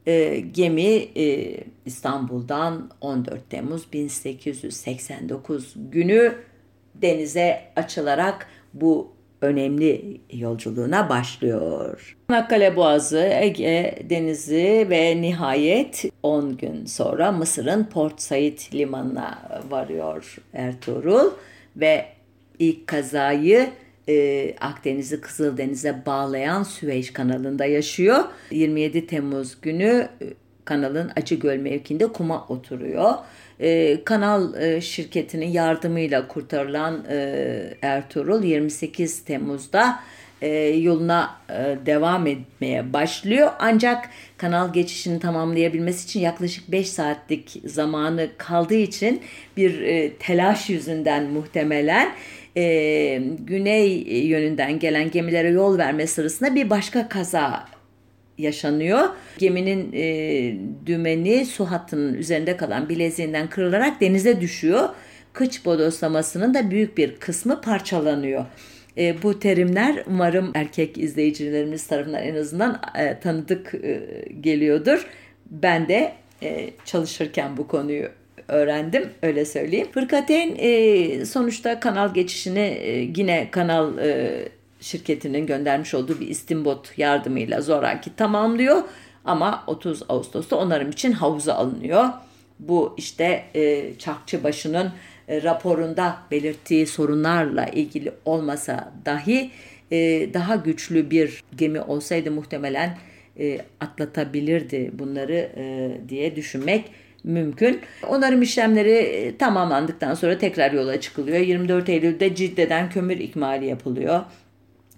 e, 0.07 0.41
gemi 0.41 1.09
e, 1.17 1.57
İstanbul'dan 1.87 2.91
14 3.01 3.51
Temmuz 3.51 3.93
1889 3.93 5.75
günü 5.91 6.35
denize 6.95 7.61
açılarak 7.77 8.47
bu 8.75 9.13
önemli 9.41 10.21
yolculuğuna 10.33 11.09
başlıyor. 11.09 12.17
Çanakkale 12.31 12.77
Boğazı, 12.77 13.31
Ege 13.41 13.99
Denizi 14.11 14.87
ve 14.91 15.23
nihayet 15.23 16.05
10 16.23 16.57
gün 16.57 16.87
sonra 16.87 17.33
Mısır'ın 17.33 17.85
Port 17.85 18.21
Said 18.21 18.59
limanına 18.75 19.61
varıyor 19.71 20.37
Ertuğrul 20.53 21.31
ve 21.77 22.07
ilk 22.59 22.87
kazayı 22.87 23.71
e, 24.09 24.55
Akdeniz'i 24.61 25.21
Kızıldeniz'e 25.21 26.07
bağlayan 26.07 26.63
Süveyş 26.63 27.13
kanalında 27.13 27.65
yaşıyor. 27.65 28.25
27 28.51 29.07
Temmuz 29.07 29.61
günü 29.61 30.09
e, 30.23 30.27
kanalın 30.65 31.11
Acıgöl 31.17 31.57
mevkinde 31.57 32.07
kuma 32.07 32.47
oturuyor. 32.49 33.15
E, 33.61 33.99
kanal 34.05 34.63
e, 34.63 34.81
şirketinin 34.81 35.47
yardımıyla 35.49 36.29
kurtarılan 36.29 37.05
e, 37.11 37.75
Ertuğrul 37.83 38.43
28 38.43 39.25
Temmuz'da 39.25 40.01
e, 40.43 40.49
yoluna 40.67 41.37
e, 41.51 41.77
devam 41.87 42.27
etmeye 42.27 42.93
başlıyor. 42.93 43.51
Ancak 43.59 44.11
kanal 44.37 44.73
geçişini 44.73 45.21
tamamlayabilmesi 45.21 46.05
için 46.05 46.21
yaklaşık 46.21 46.73
5 46.73 46.89
saatlik 46.89 47.57
zamanı 47.65 48.29
kaldığı 48.39 48.75
için 48.75 49.23
bir 49.57 49.83
e, 49.83 50.13
telaş 50.13 50.71
yüzünden 50.71 51.25
muhtemelen 51.25 52.13
e, 52.59 53.23
güney 53.39 54.03
yönünden 54.27 54.79
gelen 54.79 55.11
gemilere 55.11 55.49
yol 55.49 55.79
verme 55.79 56.07
sırasında 56.07 56.55
bir 56.55 56.71
başka 56.71 57.09
kaza 57.09 57.65
yaşanıyor. 58.39 59.09
Geminin 59.39 59.93
e, 59.93 60.57
dümeni 60.87 61.47
su 61.47 61.65
hattının 61.65 62.15
üzerinde 62.15 62.57
kalan 62.57 62.89
bileziğinden 62.89 63.49
kırılarak 63.49 64.01
denize 64.01 64.41
düşüyor. 64.41 64.89
Kıç 65.33 65.65
bodoslamasının 65.65 66.55
da 66.55 66.71
büyük 66.71 66.99
bir 66.99 67.17
kısmı 67.17 67.61
parçalanıyor. 67.61 68.45
E, 68.99 69.23
bu 69.23 69.39
terimler 69.39 70.03
umarım 70.07 70.51
erkek 70.55 70.99
izleyicilerimiz 70.99 71.87
tarafından 71.87 72.23
en 72.23 72.35
azından 72.35 72.81
e, 72.99 73.21
tanıdık 73.21 73.75
e, 73.75 74.01
geliyordur. 74.41 75.07
Ben 75.51 75.89
de 75.89 76.13
e, 76.43 76.71
çalışırken 76.85 77.57
bu 77.57 77.69
konuyu 77.69 78.09
öğrendim 78.49 79.11
öyle 79.23 79.45
söyleyeyim. 79.45 79.89
Fırkateyn 79.93 80.57
e, 80.59 81.25
sonuçta 81.25 81.81
kanal 81.81 82.15
geçişini 82.15 82.59
e, 82.59 83.11
yine 83.17 83.49
kanal 83.51 83.99
e, 83.99 84.49
şirketinin 84.81 85.47
göndermiş 85.47 85.95
olduğu 85.95 86.21
bir 86.21 86.29
istimbot 86.29 86.99
yardımıyla 86.99 87.61
zoraki 87.61 88.17
tamamlıyor. 88.17 88.83
Ama 89.25 89.65
30 89.67 90.03
Ağustos'ta 90.09 90.57
onarım 90.57 90.91
için 90.91 91.13
havuza 91.13 91.55
alınıyor. 91.55 92.05
Bu 92.59 92.95
işte 92.97 93.45
e, 93.55 93.93
Çakçıbaşı'nın 93.99 94.93
e, 95.29 95.43
raporunda 95.43 96.19
belirttiği 96.31 96.87
sorunlarla 96.87 97.67
ilgili 97.67 98.13
olmasa 98.25 98.93
dahi 99.05 99.51
e, 99.91 99.97
daha 100.35 100.57
güçlü 100.57 101.11
bir 101.11 101.45
gemi 101.57 101.81
olsaydı 101.81 102.31
muhtemelen 102.31 102.99
e, 103.39 103.61
atlatabilirdi 103.81 104.91
bunları 104.95 105.53
e, 105.57 105.91
diye 106.09 106.37
düşünmek 106.37 106.85
mümkün. 107.25 107.81
Onarım 108.09 108.43
işlemleri 108.43 108.91
e, 108.91 109.37
tamamlandıktan 109.37 110.15
sonra 110.15 110.39
tekrar 110.39 110.73
yola 110.73 111.01
çıkılıyor. 111.01 111.39
24 111.39 111.89
Eylül'de 111.89 112.35
Cidde'den 112.35 112.91
kömür 112.91 113.17
ikmali 113.17 113.67
yapılıyor. 113.67 114.21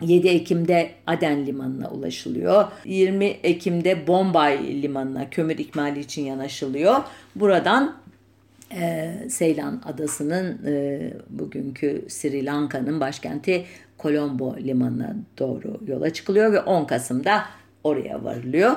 7 0.03 0.29
Ekim'de 0.29 0.91
Aden 1.07 1.47
Limanı'na 1.47 1.91
ulaşılıyor. 1.91 2.65
20 2.85 3.25
Ekim'de 3.25 4.07
Bombay 4.07 4.83
Limanı'na 4.83 5.31
kömür 5.31 5.59
ikmali 5.59 6.00
için 6.00 6.25
yanaşılıyor. 6.25 6.97
Buradan 7.37 7.97
e, 8.75 9.12
Seylan 9.29 9.83
Adası'nın 9.87 10.67
e, 10.67 11.00
bugünkü 11.31 12.05
Sri 12.09 12.47
Lanka'nın 12.47 13.00
başkenti 13.00 13.65
Colombo 13.99 14.57
Limanı'na 14.57 15.17
doğru 15.39 15.81
yola 15.87 16.12
çıkılıyor 16.12 16.53
ve 16.53 16.61
10 16.61 16.85
Kasım'da 16.85 17.45
oraya 17.84 18.25
varılıyor. 18.25 18.76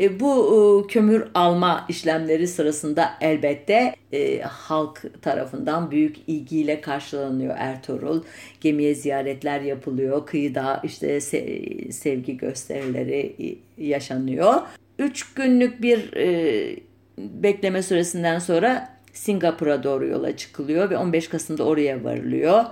E, 0.00 0.20
bu 0.20 0.84
e, 0.84 0.86
kömür 0.92 1.24
alma 1.34 1.86
işlemleri 1.88 2.48
sırasında 2.48 3.10
elbette 3.20 3.94
e, 4.12 4.40
halk 4.40 5.22
tarafından 5.22 5.90
büyük 5.90 6.16
ilgiyle 6.26 6.80
karşılanıyor 6.80 7.54
Ertuğrul. 7.58 8.22
Gemiye 8.60 8.94
ziyaretler 8.94 9.60
yapılıyor. 9.60 10.26
Kıyıda 10.26 10.80
işte 10.84 11.20
se 11.20 11.64
sevgi 11.92 12.36
gösterileri 12.36 13.58
yaşanıyor. 13.78 14.54
Üç 14.98 15.34
günlük 15.34 15.82
bir 15.82 16.16
e, 16.16 16.76
bekleme 17.18 17.82
süresinden 17.82 18.38
sonra 18.38 18.94
Singapur'a 19.12 19.82
doğru 19.82 20.06
yola 20.06 20.36
çıkılıyor 20.36 20.90
ve 20.90 20.96
15 20.96 21.28
Kasım'da 21.28 21.64
oraya 21.64 22.04
varılıyor 22.04 22.64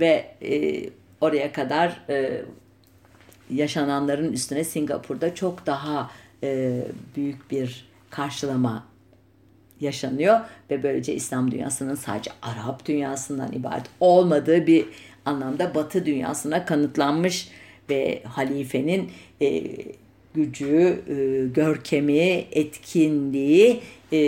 ve 0.00 0.24
e, 0.42 0.82
oraya 1.20 1.52
kadar 1.52 2.00
e, 2.08 2.42
yaşananların 3.50 4.32
üstüne 4.32 4.64
Singapur'da 4.64 5.34
çok 5.34 5.66
daha 5.66 6.10
e, 6.42 6.80
büyük 7.16 7.50
bir 7.50 7.88
karşılama 8.10 8.86
yaşanıyor. 9.80 10.40
Ve 10.70 10.82
böylece 10.82 11.14
İslam 11.14 11.50
dünyasının 11.50 11.94
sadece 11.94 12.30
Arap 12.42 12.86
dünyasından 12.86 13.52
ibaret 13.52 13.86
olmadığı 14.00 14.66
bir 14.66 14.86
anlamda 15.24 15.74
Batı 15.74 16.06
dünyasına 16.06 16.64
kanıtlanmış 16.64 17.48
ve 17.90 18.22
halifenin 18.24 19.10
e, 19.42 19.64
gücü, 20.34 21.02
e, 21.08 21.46
görkemi, 21.54 22.44
etkinliği 22.52 23.80
e, 24.12 24.18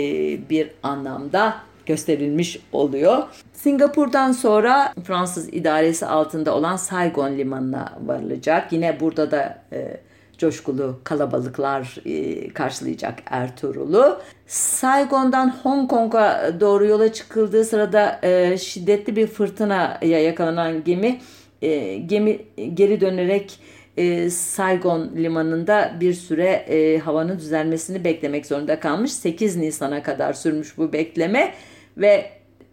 bir 0.49 0.69
anlamda 0.83 1.66
gösterilmiş 1.87 2.59
oluyor. 2.71 3.23
Singapur'dan 3.53 4.31
sonra 4.31 4.93
Fransız 5.03 5.53
idaresi 5.53 6.05
altında 6.05 6.55
olan 6.55 6.75
Saigon 6.75 7.37
limanına 7.37 7.97
varılacak. 8.05 8.73
Yine 8.73 8.99
burada 8.99 9.31
da 9.31 9.63
e, 9.73 9.97
coşkulu 10.37 10.99
kalabalıklar 11.03 11.97
e, 12.05 12.49
karşılayacak 12.49 13.19
Ertuğrul'u. 13.25 14.19
Saigon'dan 14.47 15.55
Hong 15.63 15.89
Kong'a 15.89 16.59
doğru 16.59 16.85
yola 16.85 17.13
çıkıldığı 17.13 17.65
sırada 17.65 18.19
e, 18.23 18.57
şiddetli 18.57 19.15
bir 19.15 19.27
fırtınaya 19.27 20.21
yakalanan 20.23 20.83
gemi 20.83 21.19
e, 21.61 21.97
gemi 21.97 22.39
geri 22.73 23.01
dönerek 23.01 23.59
e, 23.97 24.29
Saigon 24.29 25.11
limanında 25.15 25.93
bir 25.99 26.13
süre 26.13 26.49
e, 26.49 26.99
havanın 26.99 27.39
düzelmesini 27.39 28.03
beklemek 28.03 28.45
zorunda 28.45 28.79
kalmış. 28.79 29.11
8 29.11 29.55
Nisan'a 29.55 30.03
kadar 30.03 30.33
sürmüş 30.33 30.77
bu 30.77 30.93
bekleme 30.93 31.53
ve 31.97 32.25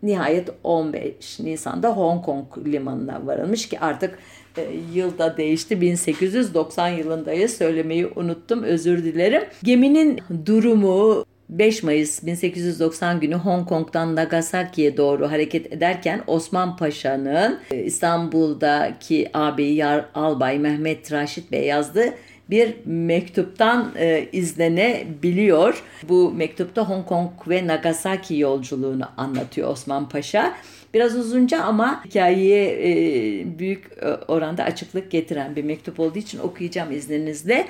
nihayet 0.03 0.49
15 0.65 1.41
Nisan'da 1.41 1.89
Hong 1.89 2.25
Kong 2.25 2.47
limanına 2.67 3.27
varılmış 3.27 3.69
ki 3.69 3.81
artık 3.81 4.19
e, 4.57 4.67
yılda 4.95 5.37
değişti 5.37 5.81
1890 5.81 6.89
yılındayız 6.89 7.57
söylemeyi 7.57 8.07
unuttum 8.07 8.63
özür 8.63 9.05
dilerim. 9.05 9.43
Geminin 9.63 10.21
durumu 10.47 11.25
5 11.49 11.83
Mayıs 11.83 12.27
1890 12.27 13.21
günü 13.21 13.35
Hong 13.35 13.69
Kong'dan 13.69 14.17
Nagasaki'ye 14.17 14.97
doğru 14.97 15.31
hareket 15.31 15.73
ederken 15.73 16.23
Osman 16.27 16.77
Paşa'nın 16.77 17.59
e, 17.71 17.83
İstanbul'daki 17.83 19.31
ağabeyi 19.35 19.85
Albay 20.15 20.59
Mehmet 20.59 21.13
Raşit 21.13 21.53
Bey 21.53 21.67
yazdığı 21.67 22.15
bir 22.51 22.75
mektuptan 22.85 23.93
e, 23.97 24.29
izlenebiliyor. 24.33 25.83
Bu 26.09 26.33
mektupta 26.33 26.89
Hong 26.89 27.07
Kong 27.07 27.31
ve 27.49 27.67
Nagasaki 27.67 28.39
yolculuğunu 28.39 29.09
anlatıyor 29.17 29.69
Osman 29.69 30.09
Paşa. 30.09 30.55
Biraz 30.95 31.17
uzunca 31.17 31.63
ama 31.63 32.05
hikayeye 32.05 32.73
e, 32.73 33.59
büyük 33.59 33.91
e, 34.03 34.07
oranda 34.09 34.65
açıklık 34.65 35.11
getiren 35.11 35.57
bir 35.57 35.65
mektup 35.65 36.01
olduğu 36.01 36.19
için 36.19 36.39
okuyacağım 36.39 36.93
izninizle. 36.93 37.67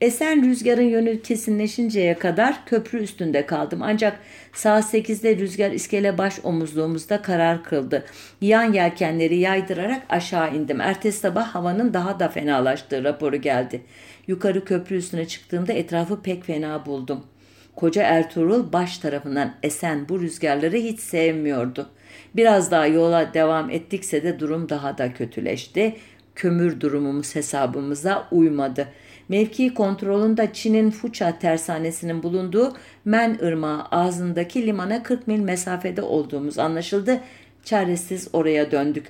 Esen 0.00 0.44
rüzgarın 0.44 0.82
yönü 0.82 1.22
kesinleşinceye 1.22 2.14
kadar 2.14 2.66
köprü 2.66 2.98
üstünde 2.98 3.46
kaldım. 3.46 3.80
Ancak 3.82 4.18
saat 4.52 4.94
8'de 4.94 5.36
rüzgar 5.36 5.70
iskele 5.70 6.18
baş 6.18 6.40
omuzluğumuzda 6.42 7.22
karar 7.22 7.64
kıldı. 7.64 8.04
Yan 8.40 8.72
yelkenleri 8.72 9.38
yaydırarak 9.38 10.02
aşağı 10.08 10.54
indim. 10.54 10.80
Ertesi 10.80 11.18
sabah 11.18 11.54
havanın 11.54 11.94
daha 11.94 12.20
da 12.20 12.28
fenalaştığı 12.28 13.04
raporu 13.04 13.36
geldi. 13.36 13.80
Yukarı 14.26 14.64
köprü 14.64 14.96
üstüne 14.96 15.28
çıktığımda 15.28 15.72
etrafı 15.72 16.22
pek 16.22 16.44
fena 16.44 16.86
buldum. 16.86 17.24
Koca 17.76 18.02
Ertuğrul 18.02 18.72
baş 18.72 18.98
tarafından 18.98 19.54
esen 19.62 20.08
bu 20.08 20.20
rüzgarları 20.20 20.76
hiç 20.76 21.00
sevmiyordu. 21.00 21.90
Biraz 22.36 22.70
daha 22.70 22.86
yola 22.86 23.34
devam 23.34 23.70
ettikse 23.70 24.22
de 24.22 24.38
durum 24.38 24.68
daha 24.68 24.98
da 24.98 25.12
kötüleşti. 25.12 25.96
Kömür 26.34 26.80
durumumuz 26.80 27.34
hesabımıza 27.34 28.28
uymadı. 28.30 28.88
Mevki 29.30 29.74
kontrolünde 29.74 30.50
Çin'in 30.52 30.90
Fuça 30.90 31.38
tersanesinin 31.38 32.22
bulunduğu 32.22 32.72
Men 33.04 33.38
Irmağı 33.40 33.82
ağzındaki 33.90 34.66
limana 34.66 35.02
40 35.02 35.26
mil 35.26 35.38
mesafede 35.38 36.02
olduğumuz 36.02 36.58
anlaşıldı. 36.58 37.20
Çaresiz 37.64 38.28
oraya 38.32 38.70
döndük. 38.70 39.06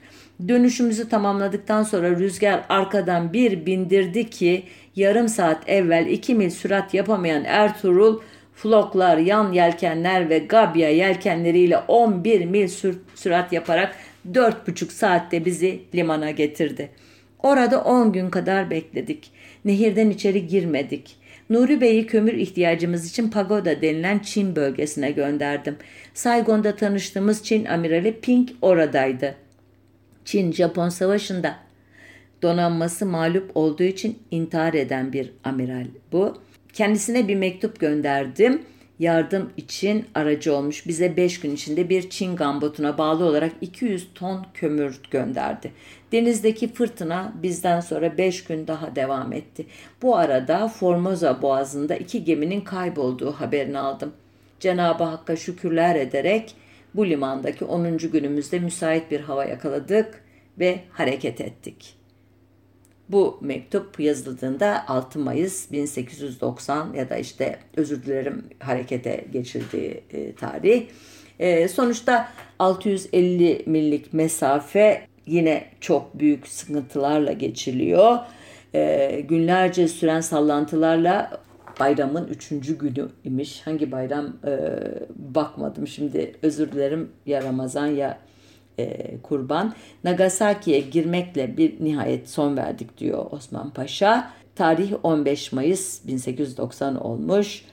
Dönüşümüzü 0.49 1.09
tamamladıktan 1.09 1.83
sonra 1.83 2.11
rüzgar 2.11 2.65
arkadan 2.69 3.33
bir 3.33 3.67
bindirdi 3.67 4.31
ki 4.31 4.63
yarım 4.97 5.29
saat 5.29 5.69
evvel 5.69 6.07
2 6.07 6.35
mil 6.35 6.51
sürat 6.51 6.95
yapamayan 6.95 7.45
Ertuğrul 7.45 8.21
floklar, 8.55 9.19
yan 9.19 9.53
yelkenler 9.53 10.31
ve 10.31 10.39
gabya 10.39 10.91
yelkenleriyle 10.91 11.79
11 11.79 12.45
mil 12.45 12.69
sür 12.69 12.99
sürat 13.15 13.53
yaparak 13.53 13.97
4,5 14.33 14.91
saatte 14.91 15.45
bizi 15.45 15.81
limana 15.95 16.31
getirdi. 16.31 16.91
Orada 17.43 17.81
10 17.81 18.13
gün 18.13 18.31
kadar 18.31 18.71
bekledik. 18.71 19.31
Nehirden 19.65 20.11
içeri 20.11 20.47
girmedik. 20.47 21.17
Nuri 21.51 21.81
Bey'i 21.81 22.07
kömür 22.07 22.35
ihtiyacımız 22.35 23.11
için 23.11 23.31
Pagoda 23.31 23.83
denilen 23.83 24.19
Çin 24.19 24.57
bölgesine 24.57 25.11
gönderdim. 25.11 25.77
Saigon'da 26.15 26.77
tanıştığımız 26.77 27.45
Çin 27.45 27.65
amirali 27.65 28.21
Ping 28.21 28.49
oradaydı. 28.63 29.35
Çin-Japon 30.25 30.89
savaşında 30.89 31.57
donanması 32.43 33.07
mağlup 33.07 33.51
olduğu 33.55 33.83
için 33.83 34.19
intihar 34.31 34.75
eden 34.75 35.13
bir 35.13 35.33
amiral 35.45 35.87
bu. 36.13 36.43
Kendisine 36.73 37.29
bir 37.29 37.37
mektup 37.37 37.81
gönderdim. 37.81 38.63
Yardım 38.99 39.51
için 39.57 40.05
aracı 40.15 40.55
olmuş. 40.55 40.87
Bize 40.87 41.17
5 41.17 41.41
gün 41.41 41.55
içinde 41.55 41.89
bir 41.89 42.11
Çin 42.11 42.37
gambotuna 42.37 42.99
bağlı 42.99 43.25
olarak 43.25 43.53
200 43.61 44.09
ton 44.15 44.47
kömür 44.55 45.01
gönderdi. 45.11 45.73
Denizdeki 46.13 46.73
fırtına 46.73 47.33
bizden 47.43 47.81
sonra 47.81 48.19
5 48.19 48.45
gün 48.45 48.67
daha 48.67 48.97
devam 48.97 49.33
etti. 49.33 49.67
Bu 50.03 50.17
arada 50.17 50.69
Formosa 50.69 51.43
boğazında 51.43 51.97
iki 51.97 52.25
geminin 52.25 52.61
kaybolduğu 52.61 53.33
haberini 53.33 53.79
aldım. 53.79 54.13
Cenab-ı 54.61 55.05
Hakk'a 55.05 55.37
şükürler 55.37 55.97
ederek 55.97 56.55
bu 56.95 57.07
limandaki 57.07 57.65
10. 57.65 57.99
günümüzde 57.99 58.59
müsait 58.59 59.11
bir 59.11 59.21
hava 59.21 59.45
yakaladık 59.45 60.25
ve 60.59 60.81
hareket 60.93 61.41
ettik. 61.41 61.95
Bu 63.09 63.39
mektup 63.41 64.01
yazıldığında 64.01 64.89
6 64.89 65.19
Mayıs 65.19 65.73
1890 65.73 66.93
ya 66.93 67.11
da 67.11 67.17
işte 67.17 67.59
özür 67.77 68.03
dilerim 68.03 68.45
harekete 68.59 69.25
geçildiği 69.33 70.03
e, 70.13 70.35
tarih. 70.35 70.87
E, 71.39 71.69
sonuçta 71.69 72.33
650 72.59 73.63
millik 73.67 74.13
mesafe 74.13 75.07
yine 75.31 75.65
çok 75.81 76.19
büyük 76.19 76.49
sıkıntılarla 76.49 77.33
geçiliyor. 77.33 78.19
E, 78.75 79.21
günlerce 79.29 79.89
süren 79.89 80.21
sallantılarla 80.21 81.41
bayramın 81.81 82.27
üçüncü 82.27 82.79
günü 82.79 83.09
imiş. 83.25 83.63
Hangi 83.65 83.93
bayram 83.93 84.27
e, 84.47 84.59
bakmadım 85.17 85.87
şimdi 85.87 86.35
özür 86.43 86.73
dilerim 86.73 87.11
ya 87.27 87.43
Ramazan 87.43 87.87
ya 87.87 88.19
e, 88.79 89.17
kurban. 89.23 89.75
Nagasaki'ye 90.05 90.81
girmekle 90.81 91.57
bir 91.57 91.85
nihayet 91.85 92.31
son 92.31 92.57
verdik 92.57 92.99
diyor 92.99 93.27
Osman 93.31 93.71
Paşa. 93.71 94.31
Tarih 94.55 94.93
15 95.03 95.53
Mayıs 95.53 96.07
1890 96.07 96.95
olmuş. 96.97 97.65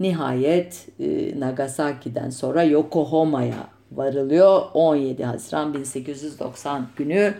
Nihayet 0.00 0.88
e, 1.00 1.40
Nagasaki'den 1.40 2.30
sonra 2.30 2.64
Yokohama'ya 2.64 3.75
varılıyor. 3.92 4.62
17 4.74 5.24
Haziran 5.24 5.74
1890 5.74 6.88
günü. 6.96 7.34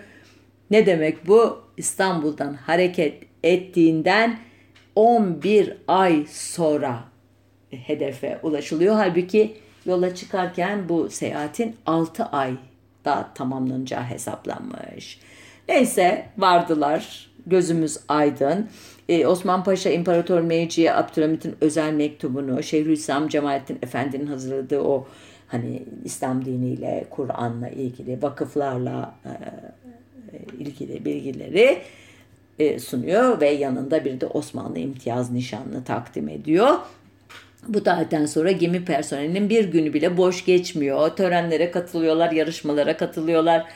Ne 0.70 0.86
demek 0.86 1.26
bu? 1.26 1.58
İstanbul'dan 1.76 2.54
hareket 2.54 3.22
ettiğinden 3.42 4.38
11 4.96 5.76
ay 5.88 6.26
sonra 6.30 7.04
hedefe 7.70 8.40
ulaşılıyor. 8.42 8.94
Halbuki 8.94 9.56
yola 9.86 10.14
çıkarken 10.14 10.88
bu 10.88 11.10
seyahatin 11.10 11.76
6 11.86 12.24
ay 12.24 12.52
da 13.04 13.28
tamamlanacağı 13.34 14.02
hesaplanmış. 14.02 15.20
Neyse 15.68 16.26
vardılar. 16.38 17.30
Gözümüz 17.46 17.98
aydın. 18.08 18.68
Ee, 19.08 19.26
Osman 19.26 19.64
Paşa 19.64 19.90
İmparator 19.90 20.40
Meci'ye 20.40 20.94
Abdülhamit'in 20.94 21.56
özel 21.60 21.92
mektubunu, 21.92 22.62
Şeyhülislam 22.62 23.28
Cemalettin 23.28 23.78
Efendi'nin 23.82 24.26
hazırladığı 24.26 24.80
o 24.80 25.06
hani 25.46 25.82
İslam 26.04 26.44
diniyle, 26.44 27.06
Kur'an'la 27.10 27.68
ilgili, 27.68 28.22
vakıflarla 28.22 29.14
e, 29.24 29.30
ilgili 30.58 31.04
bilgileri 31.04 31.82
e, 32.58 32.78
sunuyor 32.78 33.40
ve 33.40 33.50
yanında 33.50 34.04
bir 34.04 34.20
de 34.20 34.26
Osmanlı 34.26 34.78
imtiyaz 34.78 35.30
nişanını 35.30 35.84
takdim 35.84 36.28
ediyor. 36.28 36.74
Bu 37.68 37.82
tarihten 37.82 38.26
sonra 38.26 38.50
gemi 38.50 38.84
personelinin 38.84 39.50
bir 39.50 39.64
günü 39.64 39.94
bile 39.94 40.16
boş 40.16 40.44
geçmiyor. 40.44 41.08
Törenlere 41.08 41.70
katılıyorlar, 41.70 42.32
yarışmalara 42.32 42.96
katılıyorlar. 42.96 43.66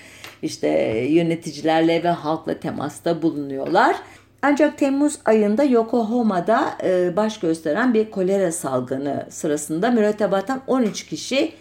İşte 0.43 0.69
yöneticilerle 1.09 2.05
ve 2.05 2.09
halkla 2.09 2.61
temasta 2.61 3.23
bulunuyorlar. 3.23 3.97
Ancak 4.42 4.79
Temmuz 4.79 5.18
ayında 5.24 5.64
Yokohama'da 5.64 6.72
e, 6.85 7.16
baş 7.16 7.40
gösteren 7.40 7.94
bir 7.94 8.11
kolera 8.11 8.53
salgını 8.53 9.26
sırasında 9.31 9.90
mürettebattan 9.90 10.61
13 10.66 11.07
kişi 11.07 11.53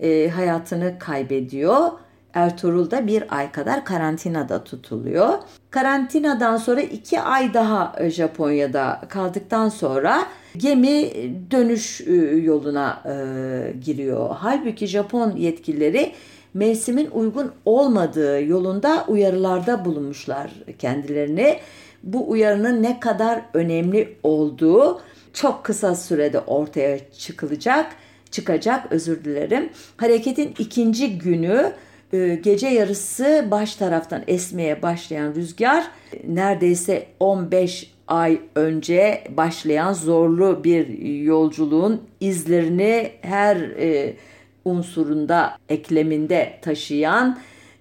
e, 0.00 0.28
hayatını 0.28 0.98
kaybediyor. 0.98 1.90
Ertuğrul'da 2.34 3.06
bir 3.06 3.36
ay 3.36 3.52
kadar 3.52 3.84
karantinada 3.84 4.64
tutuluyor. 4.64 5.38
Karantinadan 5.70 6.56
sonra 6.56 6.80
iki 6.80 7.20
ay 7.20 7.54
daha 7.54 7.94
Japonya'da 8.08 9.00
kaldıktan 9.08 9.68
sonra 9.68 10.26
gemi 10.56 11.10
dönüş 11.50 12.00
e, 12.00 12.12
yoluna 12.36 13.02
e, 13.06 13.72
giriyor. 13.84 14.36
Halbuki 14.38 14.86
Japon 14.86 15.36
yetkilileri 15.36 16.12
mevsimin 16.54 17.10
uygun 17.10 17.52
olmadığı 17.64 18.44
yolunda 18.44 19.04
uyarılarda 19.08 19.84
bulunmuşlar 19.84 20.50
kendilerini. 20.78 21.58
Bu 22.02 22.30
uyarının 22.30 22.82
ne 22.82 23.00
kadar 23.00 23.42
önemli 23.54 24.16
olduğu 24.22 25.00
çok 25.32 25.64
kısa 25.64 25.94
sürede 25.94 26.40
ortaya 26.40 27.12
çıkılacak, 27.12 27.92
çıkacak 28.30 28.92
özür 28.92 29.24
dilerim. 29.24 29.70
Hareketin 29.96 30.54
ikinci 30.58 31.18
günü 31.18 31.72
e, 32.12 32.34
gece 32.42 32.68
yarısı 32.68 33.44
baş 33.50 33.76
taraftan 33.76 34.22
esmeye 34.26 34.82
başlayan 34.82 35.34
rüzgar 35.34 35.84
neredeyse 36.26 37.06
15 37.20 37.92
ay 38.08 38.40
önce 38.54 39.24
başlayan 39.36 39.92
zorlu 39.92 40.64
bir 40.64 40.98
yolculuğun 41.22 42.02
izlerini 42.20 43.12
her 43.20 43.56
e, 43.56 44.16
unsurunda, 44.64 45.58
ekleminde 45.68 46.58
taşıyan 46.62 47.38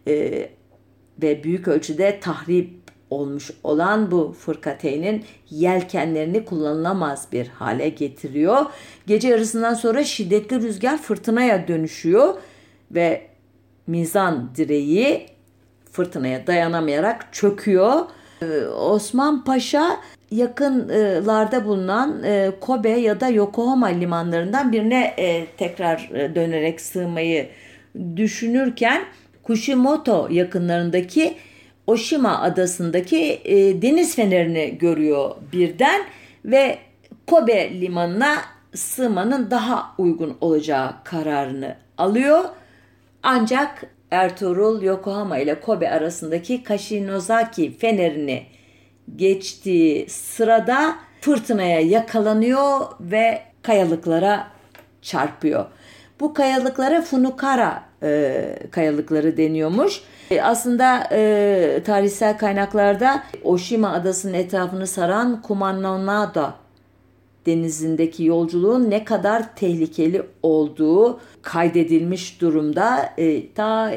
e, 0.08 0.50
ve 1.22 1.44
büyük 1.44 1.68
ölçüde 1.68 2.20
tahrip 2.20 2.85
olmuş 3.10 3.52
olan 3.64 4.12
bu 4.12 4.36
fırkateynin 4.40 5.24
yelkenlerini 5.50 6.46
kullanılamaz 6.46 7.28
bir 7.32 7.48
hale 7.48 7.90
getiriyor. 7.90 8.66
Gece 9.08 9.28
yarısından 9.28 9.74
sonra 9.74 10.04
şiddetli 10.04 10.62
rüzgar 10.62 10.98
fırtınaya 10.98 11.68
dönüşüyor 11.68 12.34
ve 12.92 13.28
mizan 13.88 14.50
direği 14.56 15.26
fırtınaya 15.92 16.48
dayanamayarak 16.48 17.34
çöküyor. 17.34 18.06
Ee, 18.42 18.66
Osman 18.68 19.44
Paşa 19.44 20.00
yakınlarda 20.32 21.66
bulunan 21.66 22.24
e, 22.24 22.52
Kobe 22.62 22.90
ya 22.90 23.20
da 23.20 23.30
Yokohama 23.30 23.88
limanlarından 23.88 24.72
birine 24.72 25.14
e, 25.18 25.46
tekrar 25.58 26.10
e, 26.14 26.36
dönerek 26.36 26.82
sığmayı 26.82 27.50
düşünürken 28.16 29.06
Kushimoto 29.44 30.28
yakınlarındaki 30.32 31.36
Oshima 31.88 32.42
adasındaki 32.42 33.42
deniz 33.82 34.16
fenerini 34.16 34.78
görüyor 34.78 35.36
birden 35.52 36.02
ve 36.46 36.78
Kobe 37.28 37.82
limanına 37.82 38.36
sığmanın 38.74 39.52
daha 39.52 39.96
uygun 39.98 40.38
olacağı 40.42 40.94
kararını 41.04 41.76
alıyor. 41.98 42.44
Ancak 43.24 43.86
Ertuğrul 44.12 44.82
Yokohama 44.82 45.38
ile 45.38 45.60
Kobe 45.60 45.90
arasındaki 45.90 46.64
Kashinozaki 46.64 47.78
fenerini 47.78 48.44
geçtiği 49.16 50.10
sırada 50.10 50.96
fırtınaya 51.22 51.80
yakalanıyor 51.80 52.80
ve 53.00 53.42
kayalıklara 53.62 54.48
çarpıyor. 55.02 55.66
Bu 56.20 56.34
kayalıklara 56.34 57.02
Funukara 57.02 57.84
e, 58.04 58.58
kayalıkları 58.72 59.38
deniyormuş. 59.38 60.02
E, 60.32 60.42
aslında 60.42 61.08
e, 61.12 61.82
tarihsel 61.86 62.38
kaynaklarda 62.38 63.24
Oshima 63.44 63.90
adasının 63.90 64.34
etrafını 64.34 64.88
saran 64.88 65.42
Kumanonada 65.42 66.56
denizindeki 67.46 68.24
yolculuğun 68.24 68.90
ne 68.90 69.04
kadar 69.04 69.56
tehlikeli 69.56 70.24
olduğu 70.44 71.20
kaydedilmiş 71.42 72.42
durumda. 72.42 73.14
E, 73.18 73.54
ta 73.54 73.94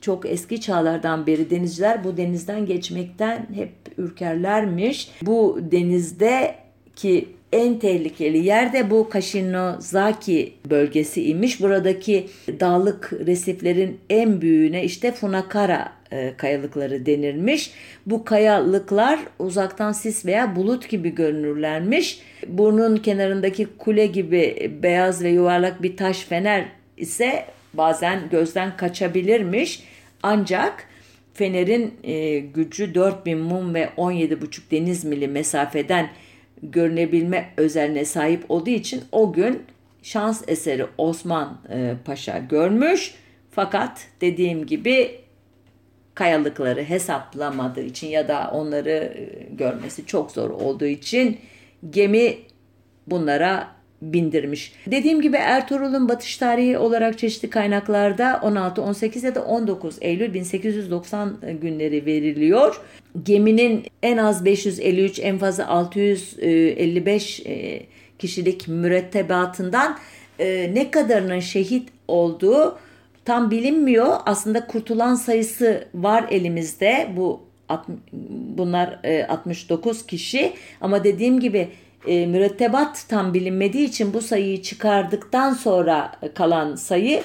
çok 0.00 0.26
eski 0.26 0.60
çağlardan 0.60 1.26
beri 1.26 1.50
denizciler 1.50 2.04
bu 2.04 2.16
denizden 2.16 2.66
geçmekten 2.66 3.46
hep 3.54 3.72
ürkerlermiş. 3.98 5.12
Bu 5.22 5.58
denizde 5.60 6.54
ki 6.96 7.28
en 7.52 7.78
tehlikeli 7.78 8.38
yer 8.38 8.72
de 8.72 8.90
bu 8.90 9.08
Kashinozaki 9.08 10.52
bölgesi 10.70 11.24
imiş. 11.24 11.60
Buradaki 11.60 12.26
dağlık 12.60 13.12
resiflerin 13.26 13.98
en 14.10 14.40
büyüğüne 14.40 14.84
işte 14.84 15.12
Funakara 15.12 15.92
e, 16.12 16.36
kayalıkları 16.36 17.06
denirmiş. 17.06 17.70
Bu 18.06 18.24
kayalıklar 18.24 19.20
uzaktan 19.38 19.92
sis 19.92 20.26
veya 20.26 20.56
bulut 20.56 20.88
gibi 20.88 21.14
görünürlermiş. 21.14 22.20
Burnun 22.46 22.96
kenarındaki 22.96 23.66
kule 23.78 24.06
gibi 24.06 24.72
beyaz 24.82 25.24
ve 25.24 25.28
yuvarlak 25.28 25.82
bir 25.82 25.96
taş 25.96 26.18
fener 26.24 26.64
ise 26.96 27.44
bazen 27.74 28.20
gözden 28.30 28.76
kaçabilirmiş. 28.76 29.82
Ancak 30.22 30.84
fenerin 31.34 31.94
e, 32.04 32.38
gücü 32.38 32.94
4000 32.94 33.38
mum 33.38 33.74
ve 33.74 33.88
17,5 33.96 34.60
deniz 34.70 35.04
mili 35.04 35.28
mesafeden 35.28 36.08
görünebilme 36.62 37.50
özelliğine 37.56 38.04
sahip 38.04 38.44
olduğu 38.48 38.70
için 38.70 39.02
o 39.12 39.32
gün 39.32 39.62
şans 40.02 40.42
eseri 40.48 40.86
Osman 40.98 41.58
e, 41.70 41.94
Paşa 42.04 42.38
görmüş. 42.38 43.14
Fakat 43.50 44.06
dediğim 44.20 44.66
gibi 44.66 45.20
kayalıkları 46.14 46.82
hesaplamadığı 46.82 47.82
için 47.82 48.08
ya 48.08 48.28
da 48.28 48.50
onları 48.54 48.90
e, 48.90 49.48
görmesi 49.54 50.06
çok 50.06 50.30
zor 50.30 50.50
olduğu 50.50 50.86
için 50.86 51.38
gemi 51.90 52.38
bunlara 53.06 53.68
bindirmiş. 54.02 54.72
Dediğim 54.86 55.22
gibi 55.22 55.36
Ertuğrul'un 55.36 56.08
batış 56.08 56.36
tarihi 56.36 56.78
olarak 56.78 57.18
çeşitli 57.18 57.50
kaynaklarda 57.50 58.40
16, 58.42 58.82
18 58.82 59.24
ya 59.24 59.34
da 59.34 59.44
19 59.44 59.96
Eylül 60.00 60.34
1890 60.34 61.36
günleri 61.60 62.06
veriliyor. 62.06 62.80
Geminin 63.22 63.86
en 64.02 64.16
az 64.16 64.44
553 64.44 65.18
en 65.18 65.38
fazla 65.38 65.66
655 65.68 67.40
e, 67.46 67.82
kişilik 68.18 68.68
mürettebatından 68.68 69.98
e, 70.38 70.70
ne 70.74 70.90
kadarının 70.90 71.40
şehit 71.40 71.88
olduğu 72.08 72.78
tam 73.24 73.50
bilinmiyor. 73.50 74.16
Aslında 74.26 74.66
kurtulan 74.66 75.14
sayısı 75.14 75.88
var 75.94 76.26
elimizde. 76.30 77.08
Bu 77.16 77.40
bunlar 78.56 79.00
69 79.28 80.00
e, 80.02 80.06
kişi 80.06 80.52
ama 80.80 81.04
dediğim 81.04 81.40
gibi 81.40 81.68
e, 82.06 82.26
mürettebat 82.26 83.04
tam 83.08 83.34
bilinmediği 83.34 83.88
için 83.88 84.14
bu 84.14 84.20
sayıyı 84.20 84.62
çıkardıktan 84.62 85.52
sonra 85.52 86.12
kalan 86.34 86.74
sayı 86.74 87.22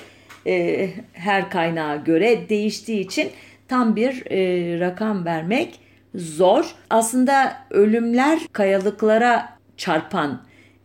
e, 0.48 0.90
her 1.14 1.50
kaynağa 1.50 1.96
göre 1.96 2.50
değiştiği 2.50 3.00
için 3.00 3.30
tam 3.68 3.96
bir 3.96 4.32
e, 4.32 4.80
rakam 4.80 5.26
vermek 5.26 5.80
zor. 6.16 6.76
Aslında 6.90 7.58
ölümler 7.70 8.40
kayalıklara 8.52 9.58
çarpan 9.78 10.42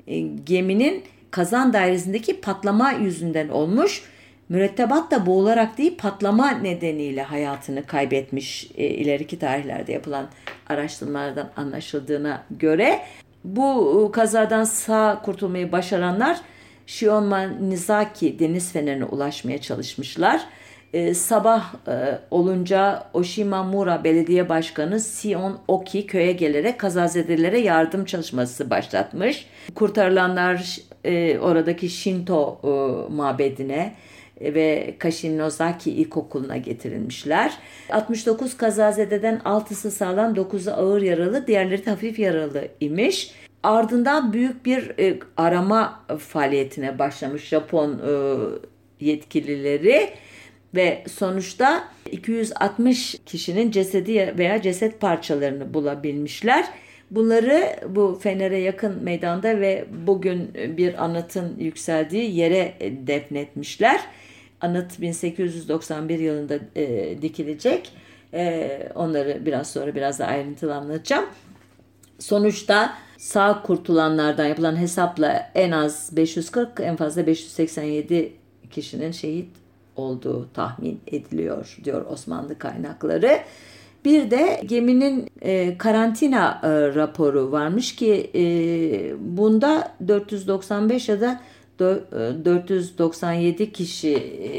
e, 0.07 0.20
geminin 0.20 1.02
kazan 1.31 1.72
dairesindeki 1.72 2.40
patlama 2.40 2.92
yüzünden 2.92 3.48
olmuş. 3.48 4.02
Mürettebat 4.48 5.11
da 5.11 5.26
boğularak 5.26 5.78
değil 5.78 5.96
patlama 5.98 6.50
nedeniyle 6.50 7.22
hayatını 7.22 7.87
kaybetmiş 7.87 8.70
e, 8.76 8.87
ileriki 8.87 9.38
tarihlerde 9.38 9.92
yapılan 9.92 10.28
araştırmalardan 10.68 11.50
anlaşıldığına 11.57 12.44
göre. 12.50 13.00
Bu 13.44 14.07
e, 14.09 14.12
kazadan 14.12 14.64
sağ 14.64 15.22
kurtulmayı 15.24 15.72
başaranlar 15.72 16.40
Shionman 16.87 17.70
Nizaki 17.70 18.38
deniz 18.38 18.72
fenerine 18.72 19.05
ulaşmaya 19.05 19.61
çalışmışlar. 19.61 20.40
E, 20.92 21.14
sabah 21.14 21.74
e, 21.88 22.18
olunca 22.31 23.07
Oshimamura 23.12 24.05
Belediye 24.05 24.48
Başkanı 24.48 25.00
Sion 25.00 25.59
Oki 25.68 26.07
köye 26.07 26.33
gelerek 26.33 26.81
kazazedelere 26.81 27.61
yardım 27.61 28.05
çalışması 28.05 28.70
başlatmış. 28.70 29.46
Kurtarılanlar 29.74 30.78
e, 31.05 31.38
oradaki 31.38 31.88
Shinto 31.88 32.61
e, 32.64 32.68
mabedine 33.12 33.94
ve 34.40 34.95
Kashinozaki 34.99 35.90
İlkokulu'na 35.90 36.57
getirilmişler. 36.57 37.53
69 37.90 38.57
kazazededen 38.57 39.40
6'sı 39.45 39.90
sağlam, 39.90 40.35
9'u 40.35 40.73
ağır 40.73 41.03
yaralı, 41.03 41.47
diğerleri 41.47 41.87
de 41.87 41.90
hafif 41.90 42.18
yaralı 42.18 42.68
imiş. 42.81 43.35
Ardından 43.62 44.33
büyük 44.33 44.66
bir 44.66 44.99
e, 44.99 45.18
arama 45.37 46.05
faaliyetine 46.18 46.99
başlamış 46.99 47.49
Japon 47.49 47.90
e, 47.90 48.12
yetkilileri 49.01 50.11
ve 50.75 51.05
sonuçta 51.11 51.88
260 52.11 53.16
kişinin 53.27 53.71
cesedi 53.71 54.35
veya 54.38 54.62
ceset 54.62 55.01
parçalarını 55.01 55.75
bulabilmişler. 55.75 56.64
Bunları 57.11 57.77
bu 57.88 58.18
Fener'e 58.23 58.59
yakın 58.59 59.05
meydanda 59.05 59.61
ve 59.61 59.85
bugün 60.07 60.55
bir 60.55 61.05
anıtın 61.05 61.57
yükseldiği 61.59 62.37
yere 62.37 62.75
defnetmişler. 62.81 64.01
Anıt 64.62 65.01
1891 65.01 66.18
yılında 66.18 66.59
e, 66.77 67.22
dikilecek. 67.22 67.92
E, 68.35 68.88
onları 68.94 69.46
biraz 69.46 69.70
sonra 69.70 69.94
biraz 69.94 70.18
da 70.18 70.27
ayrıntılı 70.27 70.75
anlatacağım. 70.75 71.25
Sonuçta 72.18 72.94
sağ 73.18 73.62
kurtulanlardan 73.62 74.46
yapılan 74.46 74.77
hesapla 74.77 75.51
en 75.55 75.70
az 75.70 76.16
540 76.16 76.81
en 76.81 76.96
fazla 76.96 77.27
587 77.27 78.33
kişinin 78.70 79.11
şehit 79.11 79.48
olduğu 79.96 80.48
tahmin 80.53 81.01
ediliyor 81.07 81.79
diyor 81.85 82.07
Osmanlı 82.07 82.59
kaynakları. 82.59 83.38
Bir 84.05 84.31
de 84.31 84.62
geminin 84.66 85.31
e, 85.40 85.79
karantina 85.79 86.61
e, 86.62 86.68
raporu 86.94 87.53
varmış 87.53 87.96
ki 87.96 88.31
e, 88.35 88.42
bunda 89.37 89.92
495 90.09 91.09
ya 91.09 91.20
da 91.20 91.40
497 92.45 93.62
e, 93.62 93.73
kişi 93.73 94.16
e, 94.16 94.51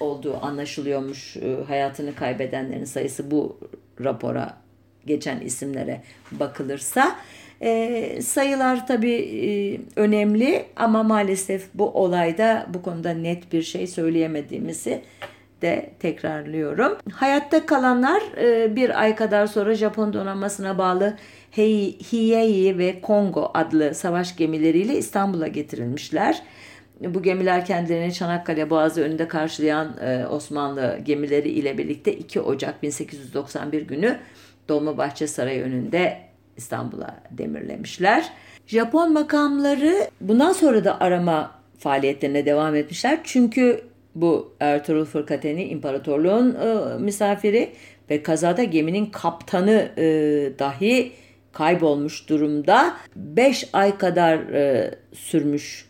olduğu 0.00 0.36
anlaşılıyormuş 0.44 1.36
e, 1.36 1.56
hayatını 1.66 2.14
kaybedenlerin 2.14 2.84
sayısı 2.84 3.30
bu 3.30 3.58
rapora 4.04 4.56
geçen 5.06 5.40
isimlere 5.40 6.02
bakılırsa. 6.32 7.16
E, 7.60 8.22
sayılar 8.22 8.86
tabii 8.86 9.14
e, 9.14 9.80
önemli 9.96 10.64
ama 10.76 11.02
maalesef 11.02 11.66
bu 11.74 11.90
olayda 11.90 12.66
bu 12.74 12.82
konuda 12.82 13.10
net 13.10 13.52
bir 13.52 13.62
şey 13.62 13.86
söyleyemediğimizi 13.86 15.02
de 15.62 15.90
tekrarlıyorum. 16.00 16.98
Hayatta 17.12 17.66
kalanlar 17.66 18.22
e, 18.36 18.76
bir 18.76 19.00
ay 19.00 19.16
kadar 19.16 19.46
sonra 19.46 19.74
Japon 19.74 20.12
donanmasına 20.12 20.78
bağlı 20.78 21.16
Hiei 21.56 22.78
ve 22.78 23.00
Kongo 23.00 23.50
adlı 23.54 23.94
savaş 23.94 24.36
gemileriyle 24.36 24.98
İstanbul'a 24.98 25.46
getirilmişler. 25.46 26.42
Bu 27.00 27.22
gemiler 27.22 27.64
kendilerini 27.64 28.14
Çanakkale 28.14 28.70
Boğazı 28.70 29.02
önünde 29.02 29.28
karşılayan 29.28 29.96
e, 30.00 30.26
Osmanlı 30.26 30.98
gemileri 31.04 31.48
ile 31.48 31.78
birlikte 31.78 32.12
2 32.12 32.40
Ocak 32.40 32.82
1891 32.82 33.82
günü 33.82 34.18
Dolmabahçe 34.68 35.26
Sarayı 35.26 35.62
önünde 35.62 36.18
İstanbul'a 36.56 37.20
demirlemişler. 37.30 38.32
Japon 38.66 39.12
makamları 39.12 40.10
bundan 40.20 40.52
sonra 40.52 40.84
da 40.84 41.00
arama 41.00 41.58
faaliyetlerine 41.78 42.46
devam 42.46 42.74
etmişler. 42.74 43.18
Çünkü 43.24 43.87
bu 44.14 44.52
Ertuğrul 44.60 45.04
Fırkateni 45.04 45.64
imparatorluğun 45.64 46.54
e, 46.54 46.98
misafiri 46.98 47.72
ve 48.10 48.22
kazada 48.22 48.64
geminin 48.64 49.06
kaptanı 49.06 49.90
e, 49.98 50.04
dahi 50.58 51.12
kaybolmuş 51.52 52.28
durumda. 52.28 52.96
5 53.16 53.68
ay 53.72 53.98
kadar 53.98 54.38
e, 54.38 54.94
sürmüş 55.12 55.88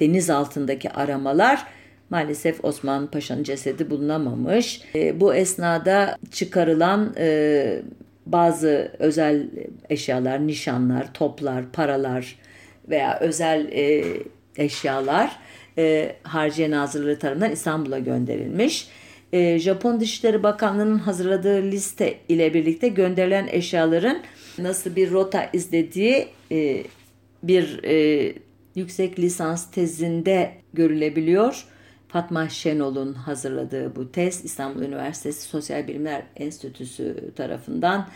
deniz 0.00 0.30
altındaki 0.30 0.90
aramalar 0.90 1.66
maalesef 2.10 2.64
Osman 2.64 3.06
Paşa'nın 3.06 3.42
cesedi 3.42 3.90
bulunamamış. 3.90 4.82
E, 4.94 5.20
bu 5.20 5.34
esnada 5.34 6.18
çıkarılan 6.30 7.14
e, 7.18 7.82
bazı 8.26 8.92
özel 8.98 9.46
eşyalar, 9.90 10.46
nişanlar, 10.46 11.14
toplar, 11.14 11.72
paralar 11.72 12.38
veya 12.88 13.18
özel 13.20 13.72
e, 13.72 14.04
eşyalar 14.56 15.38
e, 15.78 16.16
Harciye 16.22 16.70
Nazırlığı 16.70 17.18
tarafından 17.18 17.52
İstanbul'a 17.52 17.98
gönderilmiş. 17.98 18.88
E, 19.32 19.58
Japon 19.58 20.00
Dışişleri 20.00 20.42
Bakanlığı'nın 20.42 20.98
hazırladığı 20.98 21.62
liste 21.62 22.18
ile 22.28 22.54
birlikte 22.54 22.88
gönderilen 22.88 23.46
eşyaların 23.50 24.22
nasıl 24.58 24.96
bir 24.96 25.10
rota 25.10 25.50
izlediği 25.52 26.28
e, 26.52 26.84
bir 27.42 27.84
e, 27.84 28.34
yüksek 28.74 29.18
lisans 29.18 29.70
tezinde 29.70 30.52
görülebiliyor. 30.74 31.66
Fatma 32.08 32.48
Şenol'un 32.48 33.12
hazırladığı 33.12 33.96
bu 33.96 34.12
tez 34.12 34.44
İstanbul 34.44 34.82
Üniversitesi 34.82 35.42
Sosyal 35.42 35.88
Bilimler 35.88 36.22
Enstitüsü 36.36 37.30
tarafından 37.36 38.08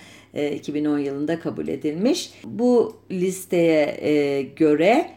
2010 0.54 0.98
e, 0.98 1.02
yılında 1.02 1.40
kabul 1.40 1.68
edilmiş. 1.68 2.32
Bu 2.44 2.96
listeye 3.10 3.96
e, 4.00 4.42
göre 4.42 5.10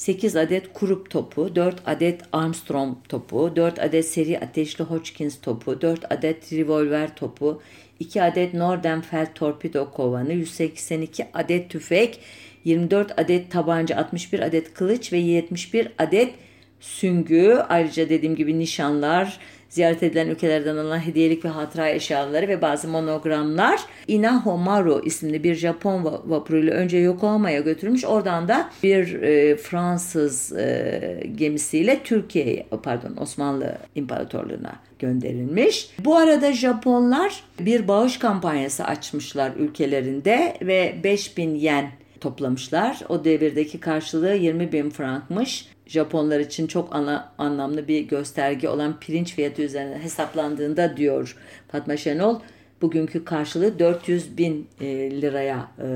8 0.00 0.36
adet 0.36 0.72
Krupp 0.74 1.10
topu, 1.10 1.56
4 1.56 1.82
adet 1.86 2.22
Armstrong 2.32 2.96
topu, 3.08 3.56
4 3.56 3.78
adet 3.78 4.06
seri 4.06 4.38
ateşli 4.38 4.84
Hodgkins 4.84 5.40
topu, 5.40 5.80
4 5.80 6.12
adet 6.12 6.52
revolver 6.52 7.16
topu, 7.16 7.62
2 7.98 8.22
adet 8.22 8.54
Nordenfeld 8.54 9.34
torpido 9.34 9.90
kovanı, 9.90 10.32
182 10.32 11.26
adet 11.34 11.70
tüfek, 11.70 12.20
24 12.64 13.18
adet 13.18 13.50
tabanca, 13.50 13.96
61 13.96 14.40
adet 14.40 14.74
kılıç 14.74 15.12
ve 15.12 15.18
71 15.18 15.88
adet 15.98 16.34
süngü, 16.80 17.58
ayrıca 17.68 18.08
dediğim 18.08 18.36
gibi 18.36 18.58
nişanlar, 18.58 19.38
ziyaret 19.70 20.02
edilen 20.02 20.28
ülkelerden 20.28 20.76
alınan 20.76 21.06
hediyelik 21.06 21.44
ve 21.44 21.48
hatıra 21.48 21.88
eşyaları 21.88 22.48
ve 22.48 22.62
bazı 22.62 22.88
monogramlar 22.88 23.80
Inaho 24.08 24.56
Maru 24.56 25.02
isimli 25.04 25.44
bir 25.44 25.54
Japon 25.54 26.04
vapuruyla 26.24 26.74
önce 26.74 26.98
Yokohama'ya 26.98 27.60
götürmüş. 27.60 28.04
Oradan 28.04 28.48
da 28.48 28.70
bir 28.82 29.22
e, 29.22 29.56
Fransız 29.56 30.52
e, 30.52 31.22
gemisiyle 31.36 32.00
Türkiye'ye 32.04 32.66
pardon 32.82 33.16
Osmanlı 33.16 33.78
İmparatorluğu'na 33.94 34.72
gönderilmiş. 34.98 35.90
Bu 35.98 36.16
arada 36.16 36.52
Japonlar 36.52 37.44
bir 37.60 37.88
bağış 37.88 38.18
kampanyası 38.18 38.84
açmışlar 38.84 39.52
ülkelerinde 39.56 40.56
ve 40.62 40.94
5000 41.04 41.54
yen 41.54 41.90
toplamışlar. 42.20 43.00
O 43.08 43.24
devirdeki 43.24 43.80
karşılığı 43.80 44.34
20 44.34 44.72
bin 44.72 44.90
frankmış. 44.90 45.68
Japonlar 45.90 46.40
için 46.40 46.66
çok 46.66 46.94
ana, 46.94 47.32
anlamlı 47.38 47.88
bir 47.88 48.00
gösterge 48.00 48.68
olan 48.68 49.00
pirinç 49.00 49.34
fiyatı 49.34 49.62
üzerine 49.62 49.98
hesaplandığında 50.02 50.96
diyor 50.96 51.36
Fatma 51.68 51.96
Şenol 51.96 52.40
bugünkü 52.82 53.24
karşılığı 53.24 53.78
400 53.78 54.38
bin 54.38 54.68
e, 54.80 54.86
liraya 55.20 55.68
e, 55.78 55.86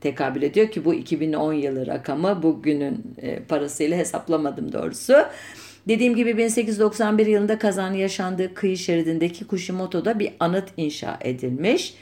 tekabül 0.00 0.42
ediyor 0.42 0.70
ki 0.70 0.84
bu 0.84 0.94
2010 0.94 1.52
yılı 1.52 1.86
rakamı 1.86 2.42
bugünün 2.42 3.02
e, 3.22 3.42
parasıyla 3.42 3.96
hesaplamadım 3.96 4.72
doğrusu. 4.72 5.14
Dediğim 5.88 6.16
gibi 6.16 6.38
1891 6.38 7.26
yılında 7.26 7.58
kazan 7.58 7.92
yaşandığı 7.92 8.54
kıyı 8.54 8.76
şeridindeki 8.76 9.46
Kushimoto'da 9.46 10.18
bir 10.18 10.32
anıt 10.40 10.68
inşa 10.76 11.18
edilmiş. 11.20 11.94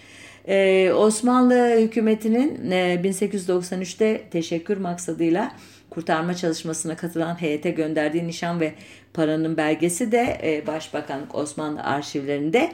Ee, 0.48 0.92
Osmanlı 0.92 1.76
hükümetinin 1.80 2.70
e, 2.70 3.00
1893'te 3.04 4.22
teşekkür 4.30 4.76
maksadıyla 4.76 5.52
kurtarma 5.92 6.34
çalışmasına 6.34 6.96
katılan 6.96 7.40
heyete 7.40 7.70
gönderdiği 7.70 8.26
nişan 8.26 8.60
ve 8.60 8.72
paranın 9.14 9.56
belgesi 9.56 10.12
de 10.12 10.40
e, 10.42 10.66
Başbakanlık 10.66 11.34
Osmanlı 11.34 11.82
arşivlerinde 11.82 12.72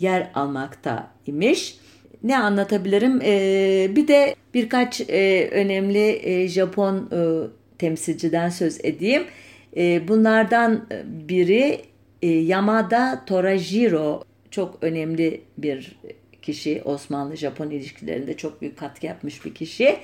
yer 0.00 0.30
almakta 0.34 1.10
imiş. 1.26 1.76
Ne 2.22 2.38
anlatabilirim? 2.38 3.20
E, 3.24 3.96
bir 3.96 4.08
de 4.08 4.34
birkaç 4.54 5.00
e, 5.00 5.48
önemli 5.52 6.20
e, 6.22 6.48
Japon 6.48 6.96
e, 7.12 7.18
temsilciden 7.78 8.48
söz 8.48 8.84
edeyim. 8.84 9.22
E, 9.76 10.08
bunlardan 10.08 10.86
biri 11.04 11.80
e, 12.22 12.28
Yamada 12.28 13.22
Torajiro 13.26 14.24
çok 14.50 14.78
önemli 14.82 15.40
bir 15.58 15.98
kişi 16.42 16.82
Osmanlı-Japon 16.84 17.70
ilişkilerinde 17.70 18.36
çok 18.36 18.60
büyük 18.60 18.78
katkı 18.78 19.06
yapmış 19.06 19.44
bir 19.44 19.54
kişi. 19.54 19.96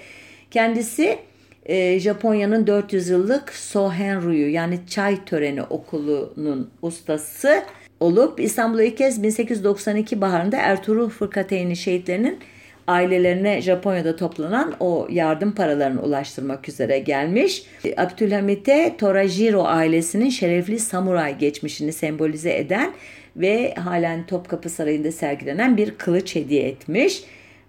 Kendisi 0.51 1.19
e, 1.67 2.01
Japonya'nın 2.01 2.67
400 2.67 3.09
yıllık 3.09 3.49
Sohenryū 3.49 4.49
yani 4.49 4.79
çay 4.89 5.25
töreni 5.25 5.63
okulunun 5.63 6.71
ustası 6.83 7.63
olup 8.01 8.41
İstanbul'a 8.41 8.83
ilk 8.83 8.97
kez 8.97 9.23
1892 9.23 10.21
baharında 10.21 10.57
Ertuğrul 10.57 11.09
Fırkateyni 11.09 11.77
şehitlerinin 11.77 12.39
ailelerine 12.87 13.63
Japonya'da 13.63 14.17
toplanan 14.17 14.75
o 14.81 15.07
yardım 15.11 15.53
paralarını 15.53 16.03
ulaştırmak 16.03 16.69
üzere 16.69 16.99
gelmiş. 16.99 17.63
Abdülhamit'e 17.97 18.95
Torajiro 18.99 19.65
ailesinin 19.65 20.31
şerefli 20.31 20.79
samuray 20.79 21.39
geçmişini 21.39 21.93
sembolize 21.93 22.57
eden 22.57 22.93
ve 23.37 23.75
halen 23.75 24.27
Topkapı 24.27 24.71
Sarayı'nda 24.71 25.13
sergilenen 25.13 25.77
bir 25.77 25.91
kılıç 25.91 26.35
hediye 26.35 26.63
etmiş 26.63 27.23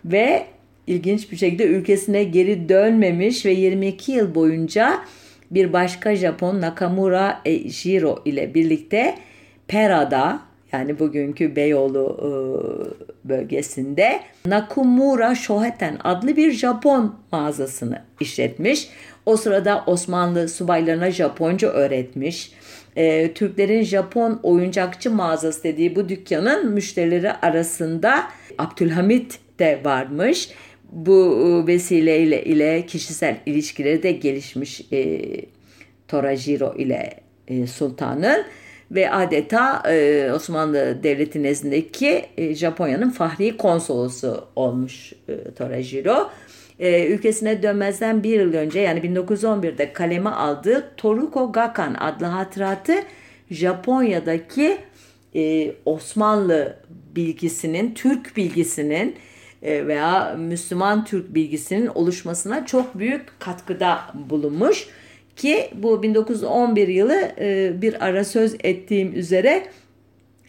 ve 0.06 0.46
ilginç 0.88 1.32
bir 1.32 1.38
şekilde 1.38 1.66
ülkesine 1.66 2.24
geri 2.24 2.70
dönmemiş 2.70 3.46
ve 3.46 3.52
22 3.52 4.12
yıl 4.12 4.36
boyunca 4.36 5.00
bir 5.52 5.74
başka 5.74 6.16
Japon 6.16 6.62
Nakamura 6.62 7.42
Ejiro 7.46 8.22
ile 8.26 8.54
birlikte 8.54 9.16
Pera'da 9.68 10.40
yani 10.72 11.00
bugünkü 11.00 11.56
Beyoğlu 11.56 12.18
e, 12.20 12.30
bölgesinde 13.30 14.20
Nakamura 14.46 15.36
Shoheten 15.36 15.98
adlı 16.04 16.36
bir 16.36 16.52
Japon 16.52 17.16
mağazasını 17.32 18.02
işletmiş. 18.20 18.90
O 19.26 19.38
sırada 19.38 19.84
Osmanlı 19.88 20.50
subaylarına 20.50 21.12
Japonca 21.12 21.68
öğretmiş. 21.68 22.52
E, 22.96 23.34
Türklerin 23.34 23.84
Japon 23.84 24.40
oyuncakçı 24.44 25.12
mağazası 25.12 25.64
dediği 25.64 25.96
bu 25.96 26.10
dükkanın 26.10 26.72
müşterileri 26.72 27.32
arasında 27.32 28.24
Abdülhamit 28.58 29.40
de 29.60 29.82
varmış. 29.86 30.50
Bu 30.94 31.40
e, 31.64 31.68
vesileyle 31.68 32.44
ile 32.44 32.86
kişisel 32.86 33.38
ilişkileri 33.46 34.04
de 34.04 34.12
gelişmiş 34.12 34.82
e, 34.92 35.22
Torajiro 36.08 36.76
ile 36.78 37.14
e, 37.48 37.68
sultanın 37.68 38.46
ve 38.92 39.12
adeta 39.12 39.84
e, 39.92 40.30
Osmanlı 40.36 41.04
Devleti 41.04 41.44
nezdindeki 41.44 42.26
e, 42.38 42.56
Japonya'nın 42.56 43.10
fahri 43.10 43.58
konsolosu 43.58 44.48
olmuş 44.56 45.14
e, 45.30 45.54
Torajiro. 45.54 46.30
E, 46.80 47.08
ülkesine 47.08 47.64
dönmezden 47.64 48.24
bir 48.24 48.40
yıl 48.40 48.54
önce 48.54 48.80
yani 48.80 49.00
1911'de 49.00 49.94
kaleme 49.94 50.30
aldığı 50.30 50.92
Toruko 50.98 51.52
Gakan 51.52 51.94
adlı 51.94 52.26
hatıratı 52.26 52.94
Japonya'daki 53.52 54.78
e, 55.36 55.72
Osmanlı 55.86 56.78
bilgisinin, 57.16 57.94
Türk 57.94 58.38
bilgisinin 58.38 59.16
veya 59.64 60.36
Müslüman 60.40 61.06
Türk 61.06 61.36
bilgisinin 61.36 61.88
oluşmasına 61.88 62.66
çok 62.66 63.00
büyük 63.00 63.40
katkıda 63.40 64.00
bulunmuş. 64.14 64.88
Ki 65.36 65.70
bu 65.74 66.04
1911 66.04 66.88
yılı 66.88 67.32
e, 67.40 67.82
bir 67.82 68.06
ara 68.06 68.24
söz 68.24 68.56
ettiğim 68.64 69.16
üzere 69.16 69.68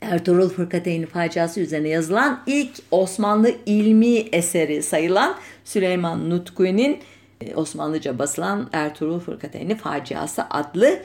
Ertuğrul 0.00 0.48
Fırkateyni 0.48 1.06
faciası 1.06 1.60
üzerine 1.60 1.88
yazılan 1.88 2.42
ilk 2.46 2.70
Osmanlı 2.90 3.50
ilmi 3.66 4.16
eseri 4.16 4.82
sayılan 4.82 5.34
Süleyman 5.64 6.30
Nutku'nun 6.30 6.96
e, 7.40 7.54
Osmanlıca 7.54 8.18
basılan 8.18 8.70
Ertuğrul 8.72 9.20
Fırkateyni 9.20 9.76
faciası 9.76 10.42
adlı 10.50 10.98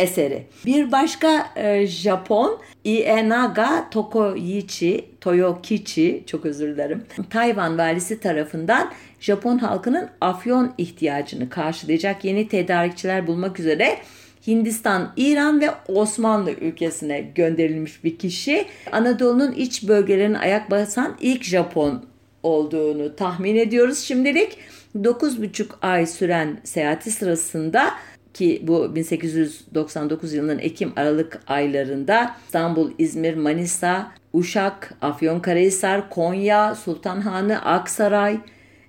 eseri. 0.00 0.46
Bir 0.66 0.92
başka 0.92 1.46
e, 1.56 1.86
Japon 1.86 2.58
Ienaga 2.84 3.90
Tokoichi, 3.90 5.04
Toyokichi 5.20 6.22
çok 6.26 6.46
özür 6.46 6.68
dilerim. 6.68 7.02
Tayvan 7.30 7.78
valisi 7.78 8.20
tarafından 8.20 8.92
Japon 9.20 9.58
halkının 9.58 10.08
afyon 10.20 10.72
ihtiyacını 10.78 11.50
karşılayacak 11.50 12.24
yeni 12.24 12.48
tedarikçiler 12.48 13.26
bulmak 13.26 13.60
üzere 13.60 13.98
Hindistan, 14.46 15.12
İran 15.16 15.60
ve 15.60 15.70
Osmanlı 15.88 16.50
ülkesine 16.50 17.20
gönderilmiş 17.20 18.04
bir 18.04 18.18
kişi. 18.18 18.66
Anadolu'nun 18.92 19.52
iç 19.52 19.88
bölgelerine 19.88 20.38
ayak 20.38 20.70
basan 20.70 21.16
ilk 21.20 21.44
Japon 21.44 22.04
olduğunu 22.42 23.16
tahmin 23.16 23.56
ediyoruz 23.56 23.98
şimdilik. 23.98 24.58
9,5 24.96 25.66
ay 25.82 26.06
süren 26.06 26.60
seyahati 26.64 27.10
sırasında 27.10 27.90
ki 28.38 28.62
bu 28.62 28.94
1899 28.94 30.32
yılının 30.32 30.58
Ekim-Aralık 30.58 31.40
aylarında 31.46 32.36
İstanbul, 32.46 32.90
İzmir, 32.98 33.34
Manisa, 33.34 34.12
Uşak, 34.32 34.94
Afyonkarahisar, 35.02 36.10
Konya, 36.10 36.74
Sultanhanı, 36.74 37.64
Aksaray, 37.64 38.38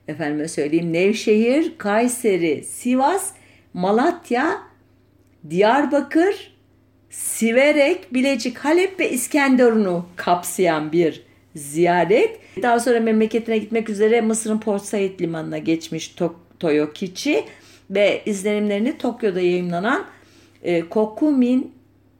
efendime 0.07 0.47
söyleyeyim 0.47 0.93
Nevşehir, 0.93 1.77
Kayseri, 1.77 2.63
Sivas, 2.63 3.33
Malatya, 3.73 4.57
Diyarbakır, 5.49 6.53
Siverek, 7.09 8.13
Bilecik, 8.13 8.57
Halep 8.57 8.99
ve 8.99 9.09
İskenderun'u 9.09 10.05
kapsayan 10.15 10.91
bir 10.91 11.23
ziyaret. 11.55 12.39
Daha 12.61 12.79
sonra 12.79 12.99
memleketine 12.99 13.57
gitmek 13.57 13.89
üzere 13.89 14.21
Mısır'ın 14.21 14.59
Port 14.59 14.81
Said 14.81 15.19
limanına 15.19 15.57
geçmiş 15.57 16.15
Toyokichi 16.59 17.45
ve 17.89 18.21
izlenimlerini 18.25 18.97
Tokyo'da 18.97 19.39
yayınlanan 19.39 20.05
e, 20.63 20.89
Kokumin 20.89 21.73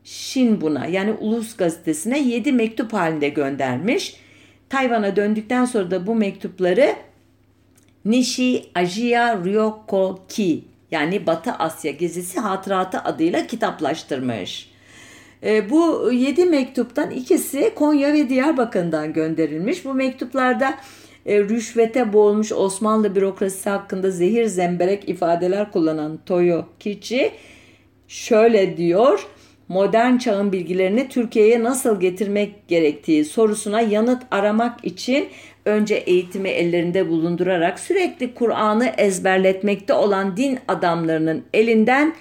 Shinbun'a 0.03 0.85
yani 0.85 1.11
Ulus 1.11 1.57
gazetesine 1.57 2.19
7 2.19 2.51
mektup 2.51 2.93
halinde 2.93 3.29
göndermiş. 3.29 4.15
Tayvan'a 4.69 5.15
döndükten 5.15 5.65
sonra 5.65 5.91
da 5.91 6.07
bu 6.07 6.15
mektupları 6.15 6.95
Nishi 8.05 8.65
Ajiya 8.75 9.45
Ryoko 9.45 10.19
Ki 10.29 10.63
yani 10.91 11.27
Batı 11.27 11.51
Asya 11.51 11.91
gezisi 11.91 12.39
hatıratı 12.39 12.99
adıyla 12.99 13.47
kitaplaştırmış. 13.47 14.69
E, 15.43 15.69
bu 15.69 16.11
7 16.11 16.45
mektuptan 16.45 17.11
ikisi 17.11 17.71
Konya 17.75 18.13
ve 18.13 18.29
Diyarbakır'dan 18.29 19.13
gönderilmiş. 19.13 19.85
Bu 19.85 19.93
mektuplarda 19.93 20.75
e, 21.25 21.39
rüşvete 21.39 22.13
boğulmuş 22.13 22.51
Osmanlı 22.51 23.15
bürokrasisi 23.15 23.69
hakkında 23.69 24.11
zehir 24.11 24.45
zemberek 24.45 25.09
ifadeler 25.09 25.71
kullanan 25.71 26.19
Toyo 26.25 26.65
Kichi 26.79 27.31
şöyle 28.07 28.77
diyor. 28.77 29.27
Modern 29.67 30.17
çağın 30.17 30.51
bilgilerini 30.51 31.09
Türkiye'ye 31.09 31.63
nasıl 31.63 31.99
getirmek 31.99 32.67
gerektiği 32.67 33.25
sorusuna 33.25 33.81
yanıt 33.81 34.23
aramak 34.31 34.85
için 34.85 35.27
önce 35.65 35.95
eğitimi 35.95 36.49
ellerinde 36.49 37.09
bulundurarak 37.09 37.79
sürekli 37.79 38.33
Kur'an'ı 38.33 38.93
ezberletmekte 38.97 39.93
olan 39.93 40.37
din 40.37 40.59
adamlarının 40.67 41.43
elinden 41.53 42.15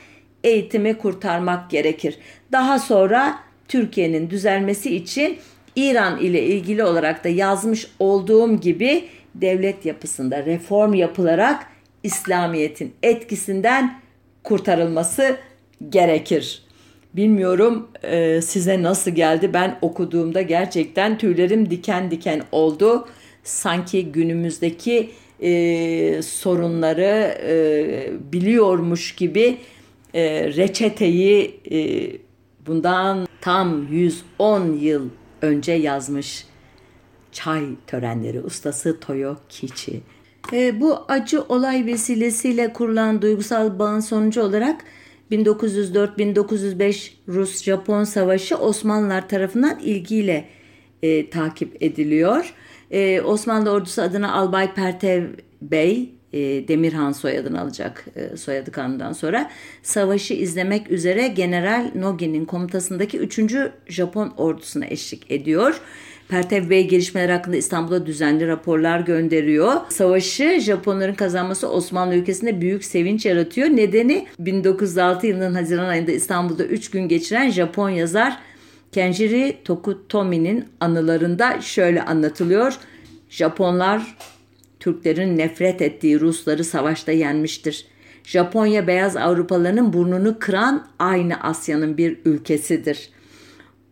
eğitimi 0.45 0.99
kurtarmak 0.99 1.71
gerekir. 1.71 2.19
Daha 2.53 2.79
sonra 2.79 3.39
Türkiye'nin 3.69 4.31
düzelmesi 4.31 4.97
için 4.97 5.39
İran 5.79 6.21
ile 6.21 6.43
ilgili 6.43 6.85
olarak 6.85 7.25
da 7.25 7.29
yazmış 7.29 7.87
olduğum 7.99 8.61
gibi 8.61 9.05
devlet 9.35 9.87
yapısında 9.87 10.47
reform 10.47 10.95
yapılarak 10.95 11.67
İslamiyet'in 12.03 12.93
etkisinden 13.03 14.01
kurtarılması 14.45 15.37
gerekir. 15.89 16.63
Bilmiyorum 17.15 17.89
e, 18.03 18.41
size 18.43 18.83
nasıl 18.83 19.11
geldi. 19.11 19.51
Ben 19.55 19.79
okuduğumda 19.83 20.43
gerçekten 20.43 21.19
tüylerim 21.19 21.71
diken 21.71 22.11
diken 22.11 22.43
oldu. 22.53 23.09
Sanki 23.45 24.13
günümüzdeki 24.13 25.11
e, 25.43 26.23
sorunları 26.23 27.39
e, 27.47 28.33
biliyormuş 28.33 29.15
gibi 29.15 29.57
e, 30.15 30.45
reçeteyi 30.57 31.61
e, 31.71 32.11
bundan 32.67 33.27
tam 33.41 33.87
110 33.93 34.73
yıl 34.73 35.09
önce 35.43 35.73
yazmış 35.73 36.47
çay 37.33 37.65
törenleri 37.87 38.41
ustası 38.41 39.01
Toyo 39.01 39.37
Kichi. 39.49 40.03
E, 40.53 40.81
bu 40.81 40.99
acı 41.09 41.43
olay 41.43 41.87
vesilesiyle 41.87 42.73
kurulan 42.73 43.23
duygusal 43.23 43.79
bağın 43.79 44.01
sonucu 44.01 44.43
olarak 44.43 44.85
1904-1905 45.33 47.11
Rus-Japon 47.29 48.05
Savaşı 48.05 48.57
Osmanlılar 48.57 49.29
tarafından 49.29 49.79
ilgiyle 49.79 50.49
e, 51.03 51.31
takip 51.31 51.83
ediliyor. 51.83 52.55
E, 52.91 53.21
Osmanlı 53.21 53.71
ordusu 53.71 54.03
adına 54.03 54.33
Albay 54.33 54.75
Pertev 54.75 55.25
Bey 55.63 56.18
e, 56.33 56.69
Demirhan 56.69 57.13
soyadını 57.13 57.61
alacak 57.61 58.05
e, 58.17 58.37
soyadı 58.37 58.73
kanundan 58.73 59.13
sonra 59.13 59.51
savaşı 59.83 60.35
izlemek 60.35 60.91
üzere 60.91 61.29
General 61.29 61.91
Nogi'nin 61.95 62.45
komutasındaki 62.45 63.19
3. 63.19 63.41
Japon 63.89 64.33
ordusuna 64.37 64.87
eşlik 64.87 65.31
ediyor. 65.31 65.81
Pertev 66.29 66.71
Bey 66.71 66.89
gelişmeler 66.89 67.29
hakkında 67.29 67.57
İstanbul'a 67.57 68.07
düzenli 68.07 68.47
raporlar 68.47 69.01
gönderiyor. 69.01 69.75
Savaşı 69.89 70.61
Japonların 70.61 71.15
kazanması 71.15 71.71
Osmanlı 71.71 72.15
ülkesinde 72.15 72.61
büyük 72.61 72.85
sevinç 72.85 73.27
yaratıyor. 73.27 73.69
Nedeni 73.69 74.27
1906 74.39 75.27
yılının 75.27 75.55
Haziran 75.55 75.89
ayında 75.89 76.13
İstanbul'da 76.13 76.65
3 76.65 76.91
gün 76.91 77.09
geçiren 77.09 77.51
Japon 77.51 77.91
yazar 77.91 78.39
Kenjiri 78.93 79.59
Tokutomi'nin 79.65 80.65
anılarında 80.81 81.61
şöyle 81.61 82.03
anlatılıyor. 82.03 82.79
Japonlar 83.31 84.17
Türklerin 84.81 85.39
nefret 85.39 85.83
ettiği 85.83 86.21
Rusları 86.21 86.65
savaşta 86.65 87.13
yenmiştir. 87.13 87.87
Japonya 88.25 88.87
beyaz 88.87 89.17
Avrupalıların 89.17 89.93
burnunu 89.93 90.39
kıran 90.39 90.87
aynı 90.99 91.41
Asya'nın 91.41 91.97
bir 91.99 92.19
ülkesidir. 92.25 93.11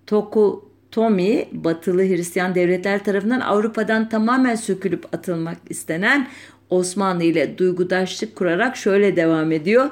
Tokutomi, 0.06 1.48
batılı 1.52 2.02
Hristiyan 2.02 2.54
devletler 2.54 3.04
tarafından 3.04 3.40
Avrupa'dan 3.40 4.08
tamamen 4.08 4.54
sökülüp 4.54 5.14
atılmak 5.14 5.56
istenen 5.68 6.28
Osmanlı 6.70 7.24
ile 7.24 7.58
duygudaşlık 7.58 8.36
kurarak 8.36 8.76
şöyle 8.76 9.16
devam 9.16 9.52
ediyor. 9.52 9.90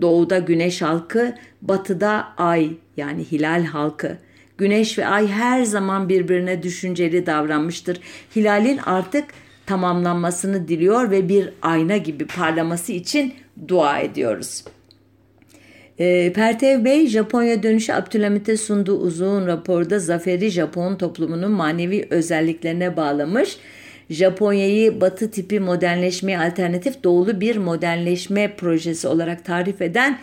Doğuda 0.00 0.38
güneş 0.38 0.82
halkı, 0.82 1.34
batıda 1.62 2.28
ay 2.36 2.70
yani 2.96 3.24
hilal 3.24 3.64
halkı. 3.64 4.18
Güneş 4.58 4.98
ve 4.98 5.06
ay 5.06 5.28
her 5.28 5.62
zaman 5.62 6.08
birbirine 6.08 6.62
düşünceli 6.62 7.26
davranmıştır. 7.26 8.00
Hilalin 8.36 8.78
artık 8.78 9.24
tamamlanmasını 9.66 10.68
diliyor 10.68 11.10
ve 11.10 11.28
bir 11.28 11.50
ayna 11.62 11.96
gibi 11.96 12.26
parlaması 12.26 12.92
için 12.92 13.34
dua 13.68 13.98
ediyoruz. 13.98 14.64
E, 15.98 16.32
Pertev 16.32 16.84
Bey 16.84 17.06
Japonya 17.06 17.62
dönüşü 17.62 17.92
Abdülhamit'e 17.92 18.56
sunduğu 18.56 18.98
uzun 18.98 19.46
raporda 19.46 19.98
zaferi 19.98 20.50
Japon 20.50 20.96
toplumunun 20.96 21.50
manevi 21.50 22.06
özelliklerine 22.10 22.96
bağlamış. 22.96 23.56
Japonya'yı 24.10 25.00
batı 25.00 25.30
tipi 25.30 25.60
modernleşmeye 25.60 26.38
alternatif 26.38 27.04
doğulu 27.04 27.40
bir 27.40 27.56
modernleşme 27.56 28.56
projesi 28.56 29.08
olarak 29.08 29.44
tarif 29.44 29.82
eden 29.82 30.18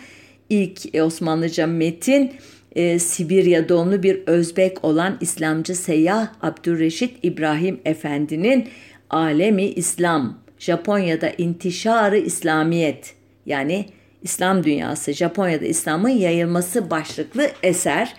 ilk 0.50 1.02
Osmanlıca 1.02 1.66
metin 1.66 2.32
e, 2.76 2.98
Sibirya 2.98 3.68
doğumlu 3.68 4.02
bir 4.02 4.22
Özbek 4.26 4.84
olan 4.84 5.18
İslamcı 5.20 5.74
seyyah 5.74 6.28
Abdülreşit 6.42 7.14
İbrahim 7.22 7.80
Efendi'nin 7.84 8.68
Alemi 9.10 9.64
İslam, 9.64 10.38
Japonya'da 10.58 11.30
intişarı 11.38 12.18
İslamiyet 12.18 13.14
yani 13.46 13.86
İslam 14.22 14.64
dünyası, 14.64 15.12
Japonya'da 15.12 15.64
İslam'ın 15.64 16.08
yayılması 16.08 16.90
başlıklı 16.90 17.48
eser. 17.62 18.14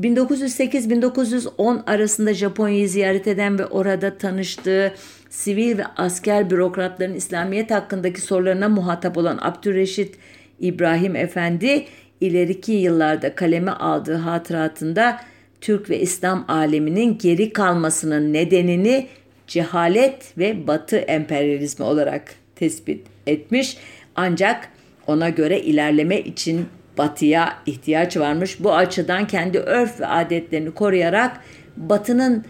1908-1910 0.00 1.84
arasında 1.86 2.34
Japonya'yı 2.34 2.88
ziyaret 2.88 3.26
eden 3.26 3.58
ve 3.58 3.66
orada 3.66 4.18
tanıştığı 4.18 4.94
sivil 5.30 5.78
ve 5.78 5.84
asker 5.96 6.50
bürokratların 6.50 7.14
İslamiyet 7.14 7.70
hakkındaki 7.70 8.20
sorularına 8.20 8.68
muhatap 8.68 9.18
olan 9.18 9.38
Abdülreşit 9.42 10.16
İbrahim 10.60 11.16
Efendi 11.16 11.84
ileriki 12.20 12.72
yıllarda 12.72 13.34
kaleme 13.34 13.70
aldığı 13.70 14.16
hatıratında 14.16 15.20
Türk 15.60 15.90
ve 15.90 16.00
İslam 16.00 16.44
aleminin 16.48 17.18
geri 17.18 17.52
kalmasının 17.52 18.32
nedenini 18.32 19.06
cehalet 19.52 20.38
ve 20.38 20.66
batı 20.66 20.96
emperyalizmi 20.96 21.84
olarak 21.84 22.34
tespit 22.56 23.06
etmiş. 23.26 23.76
Ancak 24.16 24.68
ona 25.06 25.28
göre 25.28 25.60
ilerleme 25.60 26.20
için 26.20 26.66
batıya 26.98 27.52
ihtiyaç 27.66 28.16
varmış. 28.16 28.64
Bu 28.64 28.74
açıdan 28.74 29.26
kendi 29.26 29.58
örf 29.58 30.00
ve 30.00 30.06
adetlerini 30.06 30.70
koruyarak 30.70 31.40
batının 31.76 32.44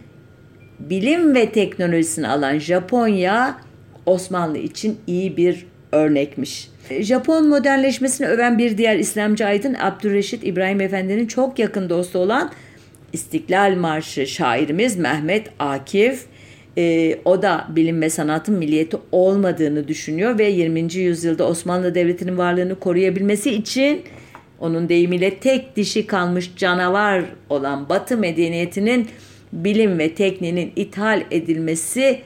bilim 0.78 1.34
ve 1.34 1.52
teknolojisini 1.52 2.28
alan 2.28 2.58
Japonya 2.58 3.56
Osmanlı 4.06 4.58
için 4.58 4.98
iyi 5.06 5.36
bir 5.36 5.66
örnekmiş. 5.92 6.68
Japon 7.00 7.48
modernleşmesini 7.48 8.26
öven 8.26 8.58
bir 8.58 8.78
diğer 8.78 8.96
İslamcı 8.96 9.46
aydın 9.46 9.74
Abdülreşit 9.74 10.44
İbrahim 10.44 10.80
Efendi'nin 10.80 11.26
çok 11.26 11.58
yakın 11.58 11.90
dostu 11.90 12.18
olan 12.18 12.52
İstiklal 13.12 13.74
Marşı 13.76 14.26
şairimiz 14.26 14.96
Mehmet 14.96 15.48
Akif 15.58 16.26
e, 16.78 17.18
o 17.24 17.42
da 17.42 17.66
bilim 17.68 18.02
ve 18.02 18.10
sanatın 18.10 18.54
milliyeti 18.54 18.96
olmadığını 19.12 19.88
düşünüyor 19.88 20.38
ve 20.38 20.44
20. 20.44 20.94
yüzyılda 20.94 21.48
Osmanlı 21.48 21.94
Devleti'nin 21.94 22.38
varlığını 22.38 22.80
koruyabilmesi 22.80 23.50
için 23.50 24.02
onun 24.60 24.88
deyimiyle 24.88 25.34
tek 25.34 25.76
dişi 25.76 26.06
kalmış 26.06 26.52
canavar 26.56 27.24
olan 27.48 27.88
Batı 27.88 28.16
medeniyetinin 28.16 29.08
bilim 29.52 29.98
ve 29.98 30.14
tekniğinin 30.14 30.72
ithal 30.76 31.22
edilmesi 31.30 32.20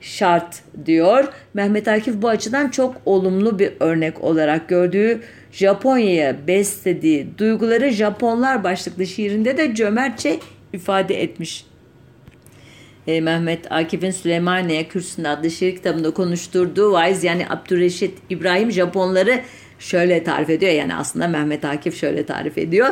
şart 0.00 0.62
diyor. 0.86 1.24
Mehmet 1.54 1.88
Akif 1.88 2.22
bu 2.22 2.28
açıdan 2.28 2.68
çok 2.68 2.96
olumlu 3.06 3.58
bir 3.58 3.72
örnek 3.80 4.24
olarak 4.24 4.68
gördüğü 4.68 5.20
Japonya'ya 5.52 6.36
beslediği 6.46 7.26
duyguları 7.38 7.90
Japonlar 7.90 8.64
başlıklı 8.64 9.06
şiirinde 9.06 9.56
de 9.56 9.74
cömertçe 9.74 10.38
ifade 10.72 11.22
etmiş. 11.22 11.64
E, 13.08 13.20
Mehmet 13.20 13.72
Akif'in 13.72 14.10
Süleymaniye 14.10 14.88
Kürsüsü'nde 14.88 15.28
adlı 15.28 15.50
şiir 15.50 15.76
kitabında 15.76 16.10
konuşturduğu 16.10 16.92
vaiz 16.92 17.24
yani 17.24 17.46
Abdülreşit 17.50 18.18
İbrahim 18.30 18.72
Japonları 18.72 19.40
şöyle 19.78 20.24
tarif 20.24 20.50
ediyor. 20.50 20.72
Yani 20.72 20.94
aslında 20.94 21.28
Mehmet 21.28 21.64
Akif 21.64 22.00
şöyle 22.00 22.26
tarif 22.26 22.58
ediyor. 22.58 22.88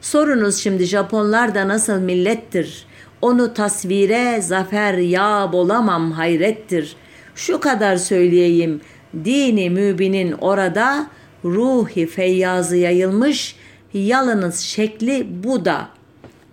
Sorunuz 0.00 0.56
şimdi 0.56 0.84
Japonlar 0.84 1.54
da 1.54 1.68
nasıl 1.68 1.98
millettir? 1.98 2.86
Onu 3.22 3.54
tasvire 3.54 4.40
zafer 4.40 4.94
ya 4.94 5.50
bolamam 5.52 6.12
hayrettir. 6.12 6.96
Şu 7.34 7.60
kadar 7.60 7.96
söyleyeyim. 7.96 8.80
Dini 9.24 9.70
mübinin 9.70 10.32
orada 10.32 11.10
ruhi 11.44 12.06
feyyazı 12.06 12.76
yayılmış. 12.76 13.56
Yalınız 13.94 14.60
şekli 14.60 15.26
bu 15.44 15.64
da. 15.64 15.97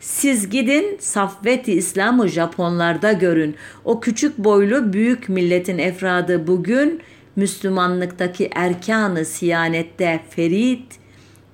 Siz 0.06 0.49
gidin 0.49 0.97
Safvet-i 0.99 1.72
İslam'ı 1.72 2.28
Japonlarda 2.28 3.12
görün. 3.12 3.56
O 3.86 3.99
küçük 3.99 4.38
boylu 4.38 4.93
büyük 4.93 5.30
milletin 5.30 5.78
efradı 5.78 6.47
bugün 6.47 7.01
Müslümanlıktaki 7.36 8.49
erkanı 8.56 9.26
siyanette 9.26 10.20
ferit, 10.30 10.99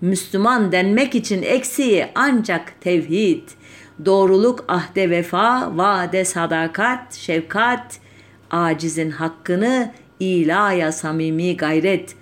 Müslüman 0.01 0.71
denmek 0.71 1.15
için 1.15 1.43
eksiği 1.43 2.05
ancak 2.15 2.81
tevhid, 2.81 3.43
doğruluk, 4.05 4.65
ahde 4.67 5.09
vefa, 5.09 5.77
vade 5.77 6.25
sadakat, 6.25 7.13
şefkat, 7.13 7.99
acizin 8.49 9.11
hakkını 9.11 9.91
ilaya 10.19 10.91
samimi 10.91 11.57
gayret. 11.57 12.15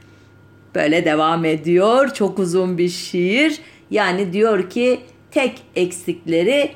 Böyle 0.76 1.06
devam 1.06 1.46
ediyor. 1.46 2.14
Çok 2.14 2.40
uzun 2.40 2.78
bir 2.78 2.90
şiir. 2.90 3.60
Yani 3.92 4.34
diyor 4.34 4.70
ki 4.70 5.00
tek 5.32 5.62
eksikleri 5.76 6.72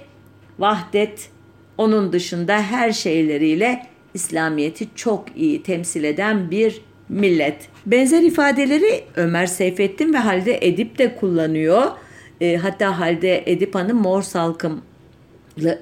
vahdet. 0.60 1.30
Onun 1.78 2.14
dışında 2.14 2.62
her 2.62 2.92
şeyleriyle 2.92 3.88
İslamiyet'i 4.14 4.88
çok 4.96 5.26
iyi 5.36 5.64
temsil 5.64 6.04
eden 6.04 6.52
bir 6.52 6.82
millet. 7.10 7.70
Benzer 7.86 8.22
ifadeleri 8.22 9.04
Ömer 9.16 9.46
Seyfettin 9.46 10.14
ve 10.14 10.18
Halide 10.18 10.60
Edip 10.62 10.98
de 10.98 11.16
kullanıyor. 11.16 11.84
E, 12.42 12.56
hatta 12.56 13.00
Halide 13.00 13.44
Edip 13.46 13.76
Hanım 13.76 13.98
Mor 13.98 14.22
Salkımlı 14.22 14.82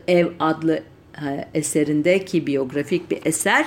Ev 0.07 0.28
adlı 0.39 0.80
e, 1.26 1.47
eserinde 1.53 2.26
ki 2.26 2.47
biyografik 2.47 3.11
bir 3.11 3.19
eser 3.26 3.65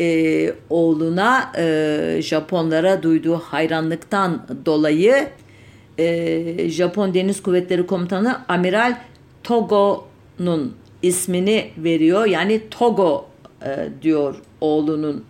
e, 0.00 0.52
oğluna 0.70 1.52
e, 1.58 2.18
Japonlara 2.22 3.02
duyduğu 3.02 3.36
hayranlıktan 3.36 4.46
dolayı 4.66 5.28
e, 5.98 6.68
Japon 6.68 7.14
Deniz 7.14 7.42
Kuvvetleri 7.42 7.86
Komutanı 7.86 8.40
Amiral 8.48 8.96
Togo'nun 9.42 10.74
ismini 11.02 11.70
veriyor. 11.78 12.26
Yani 12.26 12.60
Togo 12.70 13.26
e, 13.66 13.88
diyor 14.02 14.34
oğlunun 14.60 15.24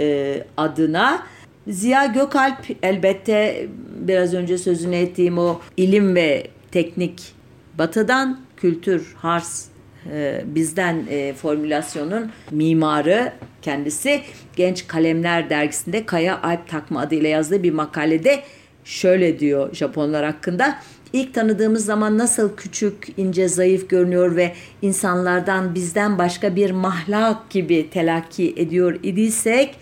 e, 0.00 0.38
adına. 0.56 1.26
Ziya 1.68 2.06
Gökalp 2.06 2.58
elbette 2.82 3.66
biraz 4.00 4.34
önce 4.34 4.58
sözünü 4.58 4.96
ettiğim 4.96 5.38
o 5.38 5.60
ilim 5.76 6.14
ve 6.14 6.46
teknik 6.70 7.34
batıdan 7.78 8.40
kültür, 8.56 9.14
hars 9.18 9.66
e, 10.10 10.42
bizden 10.46 11.06
e, 11.10 11.32
formülasyonun 11.32 12.30
mimarı 12.50 13.32
kendisi 13.62 14.22
Genç 14.56 14.86
Kalemler 14.86 15.50
dergisinde 15.50 16.06
Kaya 16.06 16.42
Alp 16.42 16.68
Takma 16.68 17.00
adıyla 17.00 17.28
yazdığı 17.28 17.62
bir 17.62 17.72
makalede 17.72 18.42
şöyle 18.84 19.38
diyor 19.38 19.74
Japonlar 19.74 20.24
hakkında. 20.24 20.78
İlk 21.12 21.34
tanıdığımız 21.34 21.84
zaman 21.84 22.18
nasıl 22.18 22.56
küçük, 22.56 23.08
ince, 23.16 23.48
zayıf 23.48 23.88
görünüyor 23.88 24.36
ve 24.36 24.52
insanlardan 24.82 25.74
bizden 25.74 26.18
başka 26.18 26.56
bir 26.56 26.70
mahlak 26.70 27.50
gibi 27.50 27.90
telakki 27.90 28.54
ediyor 28.56 28.98
idiysek 29.02 29.76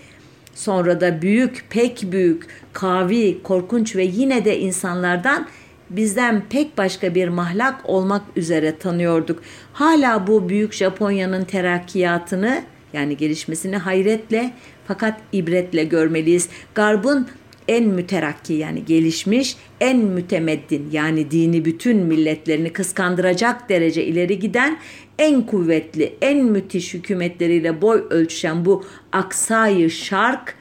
sonra 0.54 1.00
da 1.00 1.22
büyük, 1.22 1.64
pek 1.70 2.12
büyük, 2.12 2.46
kavi, 2.72 3.42
korkunç 3.42 3.96
ve 3.96 4.04
yine 4.04 4.44
de 4.44 4.58
insanlardan 4.58 5.46
bizden 5.90 6.42
pek 6.50 6.78
başka 6.78 7.14
bir 7.14 7.28
mahlak 7.28 7.80
olmak 7.84 8.22
üzere 8.36 8.78
tanıyorduk. 8.78 9.42
Hala 9.72 10.26
bu 10.26 10.48
büyük 10.48 10.72
Japonya'nın 10.72 11.44
terakkiyatını 11.44 12.62
yani 12.92 13.16
gelişmesini 13.16 13.76
hayretle 13.76 14.52
fakat 14.86 15.20
ibretle 15.32 15.84
görmeliyiz. 15.84 16.48
Garb'ın 16.74 17.28
en 17.68 17.84
müterakki 17.84 18.52
yani 18.52 18.84
gelişmiş, 18.84 19.56
en 19.80 19.98
mütemeddin 19.98 20.88
yani 20.92 21.30
dini 21.30 21.64
bütün 21.64 21.96
milletlerini 21.96 22.72
kıskandıracak 22.72 23.68
derece 23.68 24.04
ileri 24.04 24.38
giden, 24.38 24.78
en 25.18 25.46
kuvvetli, 25.46 26.12
en 26.22 26.44
müthiş 26.44 26.94
hükümetleriyle 26.94 27.82
boy 27.82 28.04
ölçüşen 28.10 28.64
bu 28.64 28.84
aksayı 29.12 29.90
şark 29.90 30.54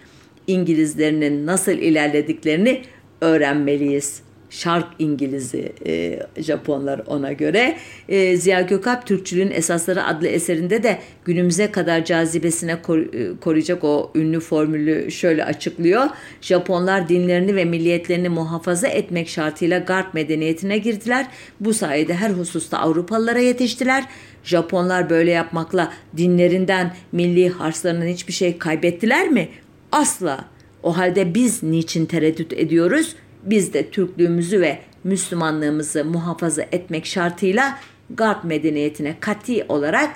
İngilizlerinin 0.47 1.45
nasıl 1.45 1.72
ilerlediklerini 1.72 2.82
öğrenmeliyiz. 3.22 4.22
Şark 4.50 4.88
İngilizi 5.00 5.74
e, 5.86 6.20
Japonlar 6.38 7.02
ona 7.08 7.34
göre. 7.34 7.78
E, 8.10 8.38
Ziya 8.38 8.62
Gökalp 8.62 9.06
Türkçülüğün 9.06 9.52
Esasları 9.52 10.06
adlı 10.06 10.28
eserinde 10.28 10.84
de 10.84 11.00
günümüze 11.26 11.72
kadar 11.72 12.06
cazibesine 12.06 12.82
kor, 12.82 12.97
e, 12.97 13.39
koruyacak 13.39 13.84
o 13.84 14.12
ünlü 14.16 14.39
formülü 14.39 15.12
şöyle 15.12 15.45
açıklıyor. 15.45 16.06
Japonlar 16.41 17.10
dinlerini 17.10 17.56
ve 17.56 17.66
milliyetlerini 17.66 18.30
muhafaza 18.30 18.88
etmek 18.88 19.30
şartıyla 19.30 19.80
Garp 19.80 20.14
medeniyetine 20.14 20.78
girdiler. 20.78 21.28
Bu 21.60 21.74
sayede 21.74 22.14
her 22.14 22.30
hususta 22.30 22.78
Avrupalılara 22.78 23.39
yetiştiler. 23.39 24.04
Japonlar 24.43 25.10
böyle 25.10 25.32
yapmakla 25.32 25.93
dinlerinden, 26.18 26.93
milli 27.12 27.50
harslarından 27.50 28.08
hiçbir 28.08 28.34
şey 28.34 28.58
kaybettiler 28.58 29.30
mi? 29.30 29.50
Asla. 29.91 30.45
O 30.84 30.97
halde 30.97 31.34
biz 31.34 31.64
niçin 31.64 32.06
tereddüt 32.06 32.54
ediyoruz? 32.54 33.16
Biz 33.43 33.73
de 33.73 33.89
Türklüğümüzü 33.89 34.61
ve 34.61 34.79
Müslümanlığımızı 35.03 36.05
muhafaza 36.05 36.61
etmek 36.61 37.05
şartıyla 37.05 37.79
Garp 38.09 38.43
medeniyetine 38.43 39.15
kati 39.19 39.65
olarak 39.69 40.09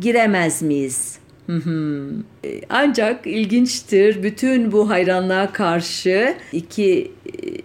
giremez 0.00 0.62
miyiz? 0.62 1.18
Ancak 2.68 3.26
ilginçtir 3.26 4.22
bütün 4.22 4.72
bu 4.72 4.90
hayranlığa 4.90 5.52
karşı 5.52 6.34
iki 6.52 7.12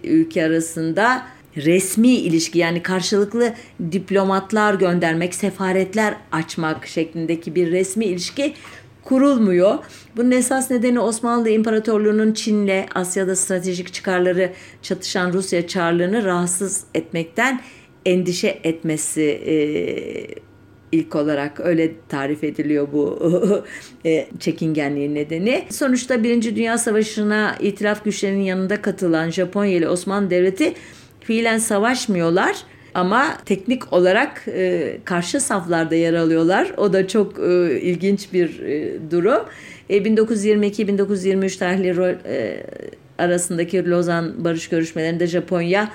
e, 0.04 0.08
ülke 0.08 0.44
arasında 0.44 1.26
resmi 1.56 2.08
ilişki 2.08 2.58
yani 2.58 2.82
karşılıklı 2.82 3.54
diplomatlar 3.92 4.74
göndermek, 4.74 5.34
sefaretler 5.34 6.14
açmak 6.32 6.86
şeklindeki 6.86 7.54
bir 7.54 7.72
resmi 7.72 8.04
ilişki 8.04 8.54
kurulmuyor. 9.04 9.78
Bunun 10.16 10.30
esas 10.30 10.70
nedeni 10.70 11.00
Osmanlı 11.00 11.50
İmparatorluğu'nun 11.50 12.32
Çin'le 12.32 12.86
Asya'da 12.94 13.36
stratejik 13.36 13.92
çıkarları 13.92 14.52
çatışan 14.82 15.32
Rusya 15.32 15.66
çarlığını 15.66 16.24
rahatsız 16.24 16.84
etmekten 16.94 17.60
endişe 18.06 18.60
etmesi 18.64 19.22
e, 19.22 19.54
ilk 20.92 21.16
olarak 21.16 21.60
öyle 21.60 21.92
tarif 22.08 22.44
ediliyor 22.44 22.88
bu 22.92 23.18
e, 24.06 24.26
çekingenliğin 24.40 25.14
nedeni. 25.14 25.64
Sonuçta 25.70 26.22
Birinci 26.22 26.56
Dünya 26.56 26.78
Savaşı'na 26.78 27.56
itilaf 27.60 28.04
güçlerinin 28.04 28.42
yanında 28.42 28.82
katılan 28.82 29.30
Japonya 29.30 29.72
ile 29.72 29.88
Osmanlı 29.88 30.30
Devleti 30.30 30.74
fiilen 31.20 31.58
savaşmıyorlar 31.58 32.56
ama 32.94 33.36
teknik 33.44 33.92
olarak 33.92 34.44
e, 34.48 34.96
karşı 35.04 35.40
saflarda 35.40 35.94
yer 35.94 36.14
alıyorlar. 36.14 36.72
O 36.76 36.92
da 36.92 37.08
çok 37.08 37.38
e, 37.38 37.80
ilginç 37.80 38.32
bir 38.32 38.60
e, 38.60 38.98
durum. 39.10 39.44
E, 39.90 39.98
1922-1923 39.98 41.58
tarihleri 41.58 42.18
e, 42.26 42.66
arasındaki 43.18 43.90
Lozan 43.90 44.44
barış 44.44 44.68
görüşmelerinde 44.68 45.26
Japonya 45.26 45.92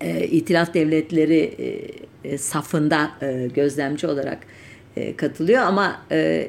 e, 0.00 0.26
itilaf 0.26 0.74
devletleri 0.74 1.54
e, 1.58 2.28
e, 2.28 2.38
safında 2.38 3.10
e, 3.22 3.48
gözlemci 3.54 4.06
olarak 4.06 4.38
e, 4.96 5.16
katılıyor 5.16 5.62
ama 5.62 6.02
e, 6.10 6.48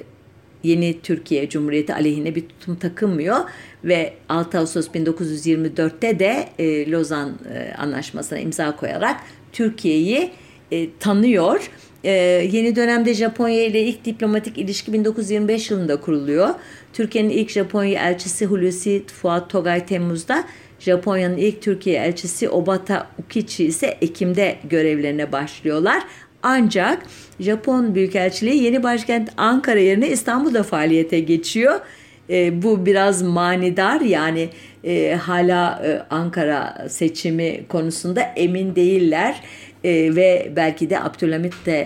yeni 0.63 1.01
Türkiye 1.01 1.49
Cumhuriyeti 1.49 1.93
aleyhine 1.93 2.35
bir 2.35 2.41
tutum 2.41 2.75
takınmıyor 2.75 3.37
ve 3.83 4.13
6 4.29 4.59
Ağustos 4.59 4.87
1924'te 4.87 6.19
de 6.19 6.49
e, 6.59 6.91
Lozan 6.91 7.33
e, 7.53 7.73
Anlaşması'na 7.77 8.39
imza 8.39 8.75
koyarak 8.75 9.21
Türkiye'yi 9.55 10.31
e, 10.71 10.87
tanıyor. 10.99 11.69
E, 12.03 12.11
yeni 12.51 12.75
dönemde 12.75 13.13
Japonya 13.13 13.65
ile 13.65 13.81
ilk 13.81 14.05
diplomatik 14.05 14.57
ilişki 14.57 14.93
1925 14.93 15.71
yılında 15.71 16.01
kuruluyor. 16.01 16.49
Türkiye'nin 16.93 17.29
ilk 17.29 17.49
Japonya 17.49 18.09
elçisi 18.09 18.45
Hulusi 18.45 19.03
Fuat 19.21 19.49
Togay 19.49 19.85
Temmuz'da, 19.85 20.43
Japonya'nın 20.79 21.37
ilk 21.37 21.61
Türkiye 21.61 21.99
elçisi 21.99 22.49
Obata 22.49 23.07
Ukichi 23.19 23.65
ise 23.65 23.97
Ekim'de 24.01 24.55
görevlerine 24.69 25.31
başlıyorlar. 25.31 26.03
Ancak 26.43 27.05
Japon 27.39 27.95
Büyükelçiliği 27.95 28.63
yeni 28.63 28.83
başkent 28.83 29.29
Ankara 29.37 29.79
yerine 29.79 30.09
İstanbul'da 30.09 30.63
faaliyete 30.63 31.19
geçiyor. 31.19 31.79
E, 32.29 32.61
bu 32.63 32.85
biraz 32.85 33.21
manidar 33.21 34.01
yani 34.01 34.49
e, 34.85 35.15
hala 35.15 35.81
e, 35.85 36.01
Ankara 36.09 36.87
seçimi 36.89 37.67
konusunda 37.69 38.21
emin 38.21 38.75
değiller. 38.75 39.41
E, 39.83 40.15
ve 40.15 40.51
belki 40.55 40.89
de 40.89 40.99
Abdülhamit 40.99 41.65
de 41.65 41.79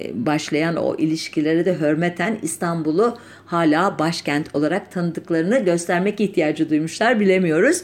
e, 0.00 0.26
başlayan 0.26 0.76
o 0.76 0.96
ilişkilere 0.96 1.64
de 1.64 1.80
hürmeten 1.80 2.38
İstanbul'u 2.42 3.18
hala 3.46 3.98
başkent 3.98 4.54
olarak 4.54 4.92
tanıdıklarını 4.92 5.58
göstermek 5.58 6.20
ihtiyacı 6.20 6.70
duymuşlar 6.70 7.20
bilemiyoruz. 7.20 7.82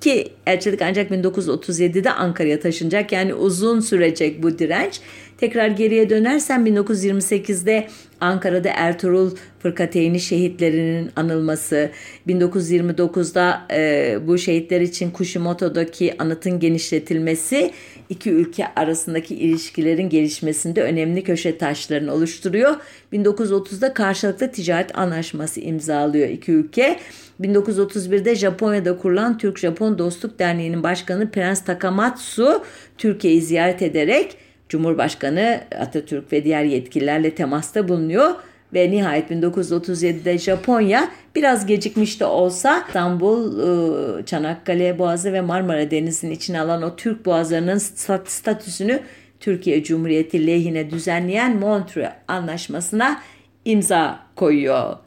Ki 0.00 0.28
elçilik 0.46 0.82
ancak 0.82 1.10
1937'de 1.10 2.10
Ankara'ya 2.10 2.60
taşınacak 2.60 3.12
yani 3.12 3.34
uzun 3.34 3.80
sürecek 3.80 4.42
bu 4.42 4.58
direnç. 4.58 5.00
Tekrar 5.38 5.68
geriye 5.68 6.10
dönersem 6.10 6.66
1928'de 6.66 7.88
Ankara'da 8.20 8.68
Ertuğrul 8.68 9.30
Fırkateyni 9.58 10.20
şehitlerinin 10.20 11.10
anılması, 11.16 11.90
1929'da 12.28 13.66
e, 13.70 14.18
bu 14.26 14.38
şehitler 14.38 14.80
için 14.80 15.10
Kushimoto'daki 15.10 16.14
anıtın 16.18 16.60
genişletilmesi 16.60 17.70
iki 18.08 18.30
ülke 18.30 18.74
arasındaki 18.76 19.34
ilişkilerin 19.34 20.08
gelişmesinde 20.08 20.82
önemli 20.82 21.24
köşe 21.24 21.58
taşlarını 21.58 22.12
oluşturuyor. 22.12 22.76
1930'da 23.12 23.94
karşılıklı 23.94 24.52
ticaret 24.52 24.98
anlaşması 24.98 25.60
imzalıyor 25.60 26.28
iki 26.28 26.52
ülke. 26.52 26.98
1931'de 27.40 28.34
Japonya'da 28.34 28.96
kurulan 28.96 29.38
Türk-Japon 29.38 29.98
Dostluk 29.98 30.38
Derneği'nin 30.38 30.82
başkanı 30.82 31.30
Prens 31.30 31.64
Takamatsu 31.64 32.64
Türkiye'yi 32.98 33.42
ziyaret 33.42 33.82
ederek 33.82 34.36
Cumhurbaşkanı 34.68 35.60
Atatürk 35.80 36.32
ve 36.32 36.44
diğer 36.44 36.64
yetkililerle 36.64 37.34
temasta 37.34 37.88
bulunuyor 37.88 38.30
ve 38.74 38.90
nihayet 38.90 39.30
1937'de 39.30 40.38
Japonya 40.38 41.08
biraz 41.34 41.66
gecikmiş 41.66 42.20
de 42.20 42.24
olsa 42.24 42.84
İstanbul, 42.88 43.58
ıı, 43.58 44.24
Çanakkale 44.24 44.98
Boğazı 44.98 45.32
ve 45.32 45.40
Marmara 45.40 45.90
Denizi'nin 45.90 46.30
içine 46.30 46.60
alan 46.60 46.82
o 46.82 46.96
Türk 46.96 47.26
boğazlarının 47.26 47.78
statüsünü 48.24 49.00
Türkiye 49.40 49.82
Cumhuriyeti 49.82 50.46
lehine 50.46 50.90
düzenleyen 50.90 51.56
Montreux 51.56 52.08
Anlaşması'na 52.28 53.22
imza 53.64 54.18
koyuyor. 54.36 55.05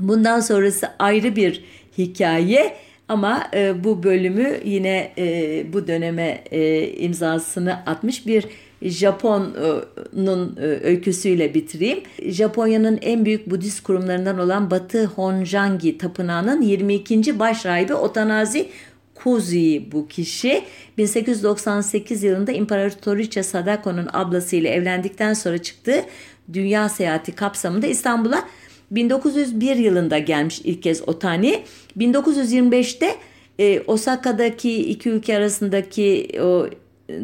Bundan 0.00 0.40
sonrası 0.40 0.88
ayrı 0.98 1.36
bir 1.36 1.64
hikaye 1.98 2.76
ama 3.08 3.50
e, 3.54 3.84
bu 3.84 4.02
bölümü 4.02 4.60
yine 4.64 5.12
e, 5.18 5.66
bu 5.72 5.86
döneme 5.86 6.44
e, 6.50 6.88
imzasını 6.88 7.74
atmış 7.86 8.26
bir 8.26 8.44
Japon'un 8.82 10.56
e, 10.56 10.62
öyküsüyle 10.62 11.54
bitireyim. 11.54 12.02
Japonya'nın 12.22 12.98
en 13.02 13.24
büyük 13.24 13.50
Budist 13.50 13.82
kurumlarından 13.82 14.38
olan 14.38 14.70
Batı 14.70 15.04
Honjangi 15.04 15.98
Tapınağı'nın 15.98 16.62
22. 16.62 17.38
başrahibi 17.38 17.94
Otanazi 17.94 18.68
Kuzi 19.14 19.92
bu 19.92 20.08
kişi 20.08 20.62
1898 20.98 22.22
yılında 22.22 22.52
İmparatoriçe 22.52 23.42
Sadako'nun 23.42 24.08
ablasıyla 24.12 24.70
evlendikten 24.70 25.34
sonra 25.34 25.58
çıktığı 25.58 26.04
dünya 26.52 26.88
seyahati 26.88 27.32
kapsamında 27.32 27.86
İstanbul'a 27.86 28.44
1901 28.90 29.76
yılında 29.76 30.18
gelmiş 30.18 30.60
ilk 30.64 30.82
kez 30.82 31.08
Otani. 31.08 31.62
1925'te 31.98 33.14
e, 33.58 33.80
Osaka'daki 33.80 34.90
iki 34.90 35.10
ülke 35.10 35.36
arasındaki 35.36 36.28
o 36.42 36.66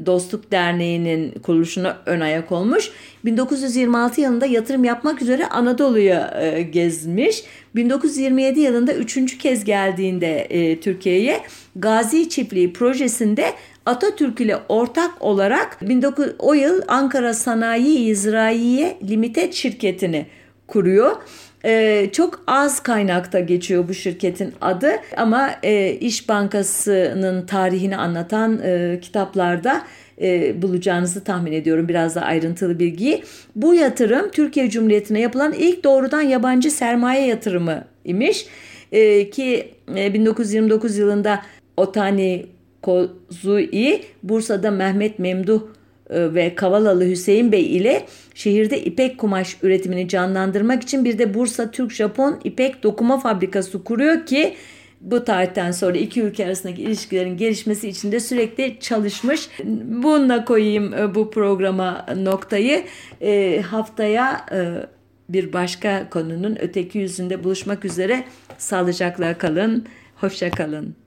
Dostluk 0.07 0.53
Derneği'nin 0.53 1.33
kuruluşuna 1.33 1.99
ön 2.07 2.21
ayak 2.21 2.53
olmuş. 2.53 2.91
1926 3.25 4.21
yılında 4.21 4.47
yatırım 4.47 4.85
yapmak 4.85 5.23
üzere 5.23 5.47
Anadolu'ya 5.47 6.41
e, 6.43 6.63
gezmiş. 6.63 7.45
1927 7.75 8.61
yılında 8.61 8.95
üçüncü 8.95 9.39
kez 9.39 9.65
geldiğinde 9.65 10.41
e, 10.41 10.81
Türkiye'ye 10.81 11.41
Gazi 11.77 12.29
Çiftliği 12.29 12.73
projesinde 12.73 13.45
Atatürk 13.87 14.41
ile 14.41 14.57
ortak 14.69 15.23
olarak 15.23 15.79
19, 15.91 16.27
o 16.39 16.55
yıl 16.55 16.83
Ankara 16.89 17.35
Sanayi 17.35 17.99
İzraiye 17.99 18.99
Limited 19.09 19.53
şirketini 19.53 20.27
kuruyor. 20.67 21.17
Ee, 21.65 22.09
çok 22.13 22.45
az 22.47 22.81
kaynakta 22.81 23.41
geçiyor 23.41 23.89
bu 23.89 23.95
şirketin 23.95 24.53
adı 24.61 24.91
ama 25.17 25.51
e, 25.63 25.93
İş 25.93 26.29
Bankası'nın 26.29 27.47
tarihini 27.47 27.97
anlatan 27.97 28.61
e, 28.65 28.99
kitaplarda 29.03 29.83
e, 30.21 30.63
bulacağınızı 30.63 31.25
tahmin 31.25 31.53
ediyorum 31.53 31.89
biraz 31.89 32.15
da 32.15 32.21
ayrıntılı 32.21 32.79
bilgiyi. 32.79 33.23
Bu 33.57 33.75
yatırım 33.75 34.31
Türkiye 34.31 34.71
Cumhuriyeti'ne 34.71 35.21
yapılan 35.21 35.53
ilk 35.53 35.85
doğrudan 35.85 36.23
yabancı 36.23 36.71
sermaye 36.71 37.27
yatırımı 37.27 37.85
imiş 38.05 38.47
e, 38.93 39.31
ki 39.31 39.75
e, 39.97 40.15
1929 40.15 40.99
yılında 40.99 41.43
Otani 41.77 42.47
Kozui 42.83 44.03
Bursa'da 44.23 44.71
Mehmet 44.71 45.19
Memduh 45.19 45.63
e, 45.63 45.82
ve 46.13 46.55
Kavalalı 46.55 47.05
Hüseyin 47.05 47.53
Bey 47.53 47.77
ile 47.77 48.07
şehirde 48.35 48.85
ipek 48.85 49.19
kumaş 49.19 49.57
üretimini 49.63 50.09
canlandırmak 50.09 50.83
için 50.83 51.05
bir 51.05 51.19
de 51.19 51.35
Bursa 51.35 51.71
Türk-Japon 51.71 52.41
ipek 52.45 52.83
dokuma 52.83 53.19
fabrikası 53.19 53.85
kuruyor 53.85 54.27
ki 54.27 54.55
bu 55.03 55.25
tarihten 55.25 55.73
sonra 55.73 55.97
iki 55.97 56.23
ülke 56.23 56.47
arasındaki 56.47 56.83
ilişkilerin 56.83 57.37
gelişmesi 57.37 57.89
için 57.89 58.13
de 58.13 58.21
sürekli 58.21 58.81
çalışmış. 58.81 59.49
Bununla 59.85 60.45
koyayım 60.45 60.95
e, 60.95 61.15
bu 61.15 61.31
programa 61.31 62.07
noktayı. 62.17 62.85
E, 63.21 63.61
haftaya 63.61 64.47
e, 64.53 64.87
bir 65.29 65.53
başka 65.53 66.11
konunun 66.11 66.57
öteki 66.61 66.99
yüzünde 66.99 67.45
buluşmak 67.45 67.85
üzere. 67.85 68.25
Sağlıcakla 68.59 69.39
kalın, 69.39 69.87
hoşça 70.17 70.51
kalın. 70.51 71.02